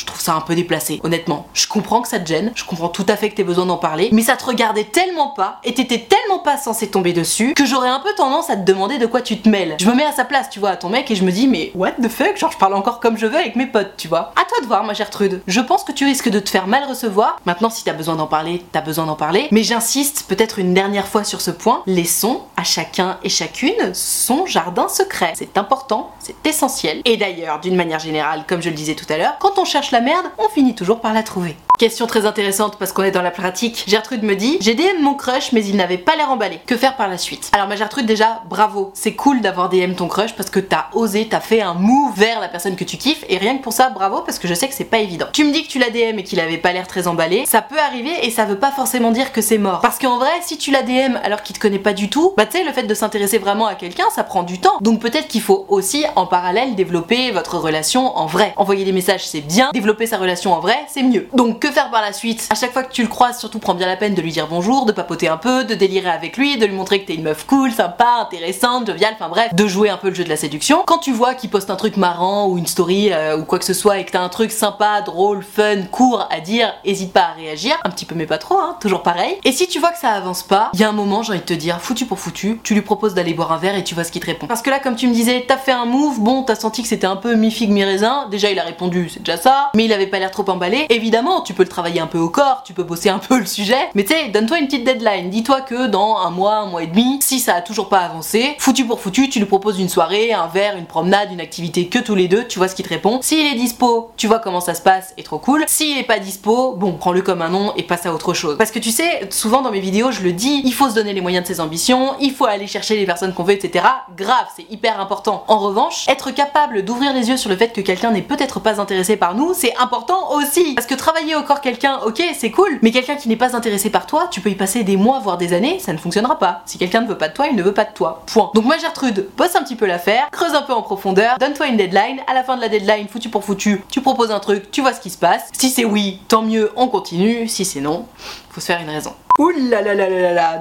je 0.03 0.07
trouve 0.07 0.19
ça 0.19 0.33
un 0.33 0.41
peu 0.41 0.53
déplacé, 0.53 0.99
honnêtement. 1.03 1.47
Je 1.53 1.65
comprends 1.65 2.01
que 2.01 2.09
ça 2.09 2.19
te 2.19 2.27
gêne, 2.27 2.51
je 2.55 2.65
comprends 2.65 2.89
tout 2.89 3.05
à 3.07 3.15
fait 3.15 3.29
que 3.29 3.35
t'aies 3.35 3.45
besoin 3.45 3.65
d'en 3.65 3.77
parler, 3.77 4.09
mais 4.11 4.21
ça 4.21 4.35
te 4.35 4.43
regardait 4.43 4.83
tellement 4.83 5.29
pas, 5.29 5.59
et 5.63 5.73
t'étais 5.73 5.99
tellement 5.99 6.39
pas 6.39 6.57
censé 6.57 6.89
tomber 6.89 7.13
dessus, 7.13 7.53
que 7.53 7.65
j'aurais 7.65 7.87
un 7.87 8.01
peu 8.01 8.13
tendance 8.17 8.49
à 8.49 8.57
te 8.57 8.65
demander 8.65 8.97
de 8.97 9.05
quoi 9.05 9.21
tu 9.21 9.39
te 9.39 9.47
mêles. 9.47 9.77
Je 9.79 9.89
me 9.89 9.95
mets 9.95 10.03
à 10.03 10.11
sa 10.11 10.25
place, 10.25 10.49
tu 10.49 10.59
vois, 10.59 10.71
à 10.71 10.75
ton 10.75 10.89
mec, 10.89 11.09
et 11.09 11.15
je 11.15 11.23
me 11.23 11.31
dis, 11.31 11.47
mais 11.47 11.71
what 11.73 11.91
the 11.91 12.09
fuck, 12.09 12.35
genre 12.35 12.51
je 12.51 12.57
parle 12.57 12.73
encore 12.73 12.99
comme 12.99 13.17
je 13.17 13.25
veux 13.25 13.37
avec 13.37 13.55
mes 13.55 13.65
potes, 13.65 13.93
tu 13.95 14.09
vois. 14.09 14.33
À 14.35 14.43
toi 14.43 14.59
de 14.61 14.67
voir, 14.67 14.83
ma 14.83 14.93
Gertrude. 14.93 15.41
Je 15.47 15.61
pense 15.61 15.85
que 15.85 15.93
tu 15.93 16.03
risques 16.03 16.29
de 16.29 16.39
te 16.39 16.49
faire 16.49 16.67
mal 16.67 16.83
recevoir. 16.83 17.37
Maintenant, 17.45 17.69
si 17.69 17.85
t'as 17.85 17.93
besoin 17.93 18.15
d'en 18.15 18.27
parler, 18.27 18.65
t'as 18.73 18.81
besoin 18.81 19.05
d'en 19.05 19.15
parler. 19.15 19.47
Mais 19.51 19.63
j'insiste 19.63 20.25
peut-être 20.27 20.59
une 20.59 20.73
dernière 20.73 21.07
fois 21.07 21.23
sur 21.23 21.39
ce 21.39 21.51
point, 21.51 21.81
laissons 21.85 22.41
à 22.57 22.63
chacun 22.63 23.17
et 23.23 23.29
chacune 23.29 23.93
son 23.93 24.45
jardin 24.45 24.89
secret. 24.89 25.33
C'est 25.35 25.57
important, 25.57 26.11
c'est 26.19 26.35
essentiel. 26.45 27.01
Et 27.05 27.15
d'ailleurs, 27.15 27.61
d'une 27.61 27.75
manière 27.75 27.99
générale, 27.99 28.43
comme 28.47 28.61
je 28.61 28.69
le 28.69 28.75
disais 28.75 28.95
tout 28.95 29.05
à 29.09 29.17
l'heure, 29.17 29.37
quand 29.39 29.57
on 29.59 29.65
cherche 29.65 29.91
la 29.93 30.01
merde, 30.01 30.25
on 30.39 30.49
finit 30.49 30.73
toujours 30.73 30.99
par 30.99 31.13
la 31.13 31.21
trouver. 31.21 31.55
Question 31.79 32.05
très 32.05 32.27
intéressante 32.27 32.77
parce 32.77 32.93
qu'on 32.93 33.03
est 33.03 33.11
dans 33.11 33.23
la 33.23 33.31
pratique. 33.31 33.85
Gertrude 33.87 34.21
me 34.21 34.35
dit 34.35 34.57
J'ai 34.61 34.75
DM 34.75 35.01
mon 35.01 35.15
crush, 35.15 35.51
mais 35.53 35.65
il 35.65 35.75
n'avait 35.75 35.97
pas 35.97 36.15
l'air 36.15 36.29
emballé. 36.29 36.59
Que 36.67 36.77
faire 36.77 36.95
par 36.95 37.07
la 37.07 37.17
suite? 37.17 37.49
Alors, 37.51 37.67
ma 37.67 37.75
Gertrude, 37.75 38.05
déjà, 38.05 38.41
bravo. 38.47 38.91
C'est 38.93 39.15
cool 39.15 39.41
d'avoir 39.41 39.69
DM 39.69 39.93
ton 39.93 40.07
crush 40.07 40.35
parce 40.35 40.51
que 40.51 40.59
t'as 40.59 40.85
osé, 40.93 41.27
t'as 41.27 41.39
fait 41.39 41.61
un 41.61 41.73
move 41.73 42.13
vers 42.15 42.39
la 42.39 42.47
personne 42.47 42.75
que 42.75 42.83
tu 42.83 42.97
kiffes. 42.97 43.25
Et 43.27 43.37
rien 43.37 43.57
que 43.57 43.63
pour 43.63 43.73
ça, 43.73 43.89
bravo 43.89 44.21
parce 44.21 44.37
que 44.37 44.47
je 44.47 44.53
sais 44.53 44.67
que 44.67 44.75
c'est 44.75 44.83
pas 44.83 44.99
évident. 44.99 45.25
Tu 45.33 45.43
me 45.43 45.51
dis 45.51 45.63
que 45.63 45.67
tu 45.67 45.79
l'as 45.79 45.89
DM 45.89 46.19
et 46.19 46.23
qu'il 46.23 46.39
avait 46.39 46.59
pas 46.59 46.73
l'air 46.73 46.87
très 46.87 47.07
emballé. 47.07 47.43
Ça 47.47 47.63
peut 47.63 47.79
arriver 47.79 48.13
et 48.21 48.29
ça 48.29 48.45
veut 48.45 48.59
pas 48.59 48.71
forcément 48.71 49.11
dire 49.11 49.31
que 49.31 49.41
c'est 49.41 49.57
mort. 49.57 49.81
Parce 49.81 49.97
qu'en 49.97 50.19
vrai, 50.19 50.31
si 50.41 50.59
tu 50.59 50.69
l'as 50.69 50.83
DM 50.83 51.17
alors 51.23 51.41
qu'il 51.41 51.55
te 51.55 51.59
connaît 51.59 51.79
pas 51.79 51.93
du 51.93 52.07
tout, 52.07 52.33
bah 52.37 52.45
tu 52.45 52.59
sais, 52.59 52.63
le 52.63 52.71
fait 52.71 52.83
de 52.83 52.93
s'intéresser 52.93 53.39
vraiment 53.39 53.65
à 53.65 53.73
quelqu'un, 53.73 54.05
ça 54.15 54.23
prend 54.23 54.43
du 54.43 54.59
temps. 54.59 54.77
Donc 54.81 54.99
peut-être 54.99 55.27
qu'il 55.27 55.41
faut 55.41 55.65
aussi 55.69 56.05
en 56.15 56.27
parallèle 56.27 56.75
développer 56.75 57.31
votre 57.31 57.57
relation 57.57 58.15
en 58.15 58.27
vrai. 58.27 58.53
Envoyer 58.57 58.85
des 58.85 58.91
messages, 58.91 59.27
c'est 59.27 59.41
bien. 59.41 59.71
Sa 60.05 60.17
relation 60.17 60.53
en 60.53 60.59
vrai, 60.59 60.77
c'est 60.87 61.03
mieux. 61.03 61.27
Donc 61.33 61.59
que 61.59 61.71
faire 61.71 61.89
par 61.89 62.01
la 62.01 62.13
suite? 62.13 62.47
À 62.51 62.55
chaque 62.55 62.73
fois 62.73 62.83
que 62.83 62.91
tu 62.91 63.03
le 63.03 63.07
croises, 63.07 63.39
surtout 63.39 63.59
prends 63.59 63.73
bien 63.73 63.87
la 63.87 63.95
peine 63.95 64.13
de 64.13 64.21
lui 64.21 64.31
dire 64.31 64.47
bonjour, 64.49 64.85
de 64.85 64.91
papoter 64.91 65.27
un 65.27 65.37
peu, 65.37 65.63
de 65.63 65.75
délirer 65.75 66.09
avec 66.09 66.37
lui, 66.37 66.57
de 66.57 66.65
lui 66.65 66.75
montrer 66.75 67.01
que 67.01 67.07
t'es 67.07 67.15
une 67.15 67.23
meuf 67.23 67.45
cool, 67.45 67.71
sympa, 67.71 68.07
intéressante, 68.21 68.87
joviale, 68.87 69.13
enfin 69.15 69.29
bref, 69.29 69.53
de 69.53 69.67
jouer 69.67 69.89
un 69.89 69.97
peu 69.97 70.09
le 70.09 70.15
jeu 70.15 70.23
de 70.23 70.29
la 70.29 70.35
séduction. 70.35 70.83
Quand 70.85 70.97
tu 70.97 71.11
vois 71.11 71.35
qu'il 71.35 71.49
poste 71.49 71.69
un 71.69 71.75
truc 71.75 71.97
marrant 71.97 72.47
ou 72.47 72.57
une 72.57 72.67
story 72.67 73.11
euh, 73.11 73.37
ou 73.37 73.45
quoi 73.45 73.59
que 73.59 73.65
ce 73.65 73.73
soit 73.73 73.99
et 73.99 74.05
que 74.05 74.11
t'as 74.11 74.21
un 74.21 74.29
truc 74.29 74.51
sympa, 74.51 75.01
drôle, 75.01 75.43
fun, 75.43 75.83
court 75.91 76.27
à 76.29 76.39
dire, 76.39 76.73
hésite 76.83 77.13
pas 77.13 77.27
à 77.31 77.33
réagir, 77.33 77.75
un 77.83 77.89
petit 77.89 78.05
peu 78.05 78.15
mais 78.15 78.25
pas 78.25 78.37
trop, 78.37 78.57
hein, 78.57 78.77
toujours 78.81 79.03
pareil. 79.03 79.37
Et 79.43 79.51
si 79.51 79.67
tu 79.67 79.79
vois 79.79 79.91
que 79.91 79.99
ça 79.99 80.09
avance 80.09 80.43
pas, 80.43 80.69
il 80.73 80.79
y 80.79 80.83
a 80.83 80.89
un 80.89 80.93
moment, 80.93 81.23
j'ai 81.23 81.33
envie 81.33 81.41
de 81.41 81.45
te 81.45 81.53
dire, 81.53 81.79
foutu 81.79 82.05
pour 82.05 82.19
foutu, 82.19 82.59
tu 82.63 82.73
lui 82.73 82.81
proposes 82.81 83.13
d'aller 83.13 83.33
boire 83.33 83.51
un 83.51 83.57
verre 83.57 83.75
et 83.75 83.83
tu 83.83 83.95
vois 83.95 84.03
ce 84.03 84.11
qu'il 84.11 84.21
te 84.21 84.27
répond. 84.27 84.47
Parce 84.47 84.61
que 84.61 84.69
là, 84.69 84.79
comme 84.79 84.95
tu 84.95 85.07
me 85.07 85.13
disais, 85.13 85.45
t'as 85.47 85.57
fait 85.57 85.71
un 85.71 85.85
move, 85.85 86.19
bon, 86.19 86.43
t'as 86.43 86.55
senti 86.55 86.81
que 86.81 86.87
c'était 86.87 87.07
un 87.07 87.15
peu 87.15 87.35
mi-figue, 87.35 87.71
mi-raisin, 87.71 88.27
déjà 88.29 88.49
il 88.51 88.59
a 88.59 88.63
répondu, 88.63 89.09
c'est 89.09 89.21
déjà 89.21 89.37
ça, 89.37 89.69
mais 89.75 89.85
il 89.85 89.93
avait 89.93 90.05
pas 90.05 90.19
l'air 90.19 90.29
trop 90.29 90.47
emballé. 90.49 90.85
Évidemment, 90.89 91.41
tu 91.41 91.55
peux 91.55 91.63
le 91.63 91.69
travailler 91.69 91.99
un 91.99 92.05
peu 92.05 92.19
au 92.19 92.29
corps, 92.29 92.61
tu 92.63 92.73
peux 92.73 92.83
bosser 92.83 93.09
un 93.09 93.17
peu 93.17 93.39
le 93.39 93.47
sujet, 93.47 93.89
mais 93.95 94.03
tu 94.03 94.13
sais, 94.13 94.27
donne-toi 94.29 94.59
une 94.59 94.67
petite 94.67 94.83
deadline. 94.83 95.31
Dis-toi 95.31 95.61
que 95.61 95.87
dans 95.87 96.17
un 96.17 96.29
mois, 96.29 96.57
un 96.57 96.67
mois 96.67 96.83
et 96.83 96.87
demi, 96.87 97.17
si 97.21 97.39
ça 97.39 97.55
a 97.55 97.61
toujours 97.61 97.89
pas 97.89 98.01
avancé, 98.01 98.55
foutu 98.59 98.85
pour 98.85 98.99
foutu, 98.99 99.29
tu 99.29 99.39
lui 99.39 99.47
proposes 99.47 99.79
une 99.79 99.89
soirée, 99.89 100.31
un 100.31 100.45
verre, 100.45 100.77
une 100.77 100.85
promenade, 100.85 101.31
une 101.31 101.41
activité 101.41 101.87
que 101.87 101.97
tous 101.97 102.13
les 102.13 102.27
deux, 102.27 102.45
tu 102.45 102.59
vois 102.59 102.67
ce 102.67 102.75
qu'il 102.75 102.85
te 102.85 102.89
répond. 102.89 103.17
S'il 103.23 103.47
est 103.47 103.55
dispo, 103.55 104.11
tu 104.15 104.27
vois 104.27 104.37
comment 104.37 104.61
ça 104.61 104.75
se 104.75 104.81
passe 104.83 105.11
et 105.17 105.23
trop 105.23 105.39
cool. 105.39 105.63
S'il 105.65 105.97
est 105.97 106.03
pas 106.03 106.19
dispo, 106.19 106.73
bon, 106.73 106.93
prends-le 106.93 107.23
comme 107.23 107.41
un 107.41 107.49
nom 107.49 107.73
et 107.75 107.81
passe 107.81 108.05
à 108.05 108.13
autre 108.13 108.35
chose. 108.35 108.59
Parce 108.59 108.69
que 108.69 108.77
tu 108.77 108.91
sais, 108.91 109.27
souvent 109.31 109.63
dans 109.63 109.71
mes 109.71 109.79
vidéos, 109.79 110.11
je 110.11 110.21
le 110.21 110.33
dis, 110.33 110.61
il 110.63 110.73
faut 110.73 110.87
se 110.87 110.93
donner 110.93 111.13
les 111.13 111.21
moyens 111.21 111.47
de 111.47 111.51
ses 111.51 111.59
ambitions, 111.59 112.13
il 112.19 112.31
faut 112.31 112.45
aller 112.45 112.67
chercher 112.67 112.95
les 112.95 113.07
personnes 113.07 113.33
qu'on 113.33 113.43
veut, 113.43 113.53
etc. 113.53 113.85
Grave, 114.15 114.45
c'est 114.55 114.69
hyper 114.69 114.99
important. 114.99 115.45
En 115.47 115.57
revanche, 115.57 116.07
être 116.09 116.29
capable 116.29 116.85
d'ouvrir 116.85 117.11
les 117.11 117.29
yeux 117.29 117.37
sur 117.37 117.49
le 117.49 117.55
fait 117.55 117.73
que 117.73 117.81
quelqu'un 117.81 118.11
n'est 118.11 118.21
peut-être 118.21 118.59
pas 118.59 118.79
intéressé 118.79 119.17
par 119.17 119.33
nous, 119.33 119.55
c'est 119.63 119.77
important 119.77 120.33
aussi. 120.33 120.73
Parce 120.73 120.87
que 120.87 120.93
travailler 120.93 121.35
au 121.35 121.43
corps 121.43 121.61
quelqu'un, 121.61 121.99
ok, 122.05 122.21
c'est 122.37 122.51
cool, 122.51 122.79
mais 122.81 122.91
quelqu'un 122.91 123.15
qui 123.15 123.29
n'est 123.29 123.37
pas 123.37 123.55
intéressé 123.55 123.89
par 123.89 124.05
toi, 124.05 124.27
tu 124.29 124.41
peux 124.41 124.49
y 124.49 124.55
passer 124.55 124.83
des 124.83 124.97
mois, 124.97 125.19
voire 125.19 125.37
des 125.37 125.53
années, 125.53 125.79
ça 125.79 125.93
ne 125.93 125.97
fonctionnera 125.97 126.37
pas. 126.37 126.63
Si 126.65 126.77
quelqu'un 126.77 126.99
ne 126.99 127.07
veut 127.07 127.17
pas 127.17 127.29
de 127.29 127.33
toi, 127.33 127.47
il 127.47 127.55
ne 127.55 127.63
veut 127.63 127.73
pas 127.73 127.85
de 127.85 127.93
toi. 127.93 128.23
Point. 128.25 128.51
Donc 128.55 128.65
moi 128.65 128.77
Gertrude, 128.77 129.29
bosse 129.37 129.55
un 129.55 129.63
petit 129.63 129.77
peu 129.77 129.85
l'affaire, 129.85 130.27
creuse 130.31 130.53
un 130.53 130.63
peu 130.63 130.73
en 130.73 130.81
profondeur, 130.81 131.37
donne-toi 131.37 131.67
une 131.67 131.77
deadline, 131.77 132.19
à 132.27 132.33
la 132.33 132.43
fin 132.43 132.57
de 132.57 132.61
la 132.61 132.67
deadline, 132.67 133.07
foutu 133.07 133.29
pour 133.29 133.45
foutu, 133.45 133.81
tu 133.89 134.01
proposes 134.01 134.31
un 134.31 134.41
truc, 134.41 134.69
tu 134.69 134.81
vois 134.81 134.91
ce 134.91 134.99
qui 134.99 135.09
se 135.09 135.17
passe. 135.17 135.43
Si 135.57 135.69
c'est 135.69 135.85
oui, 135.85 136.19
tant 136.27 136.41
mieux, 136.41 136.69
on 136.75 136.89
continue. 136.89 137.47
Si 137.47 137.63
c'est 137.63 137.79
non, 137.79 138.05
faut 138.49 138.59
se 138.59 138.65
faire 138.65 138.81
une 138.81 138.89
raison. 138.89 139.13
Ouh 139.39 139.51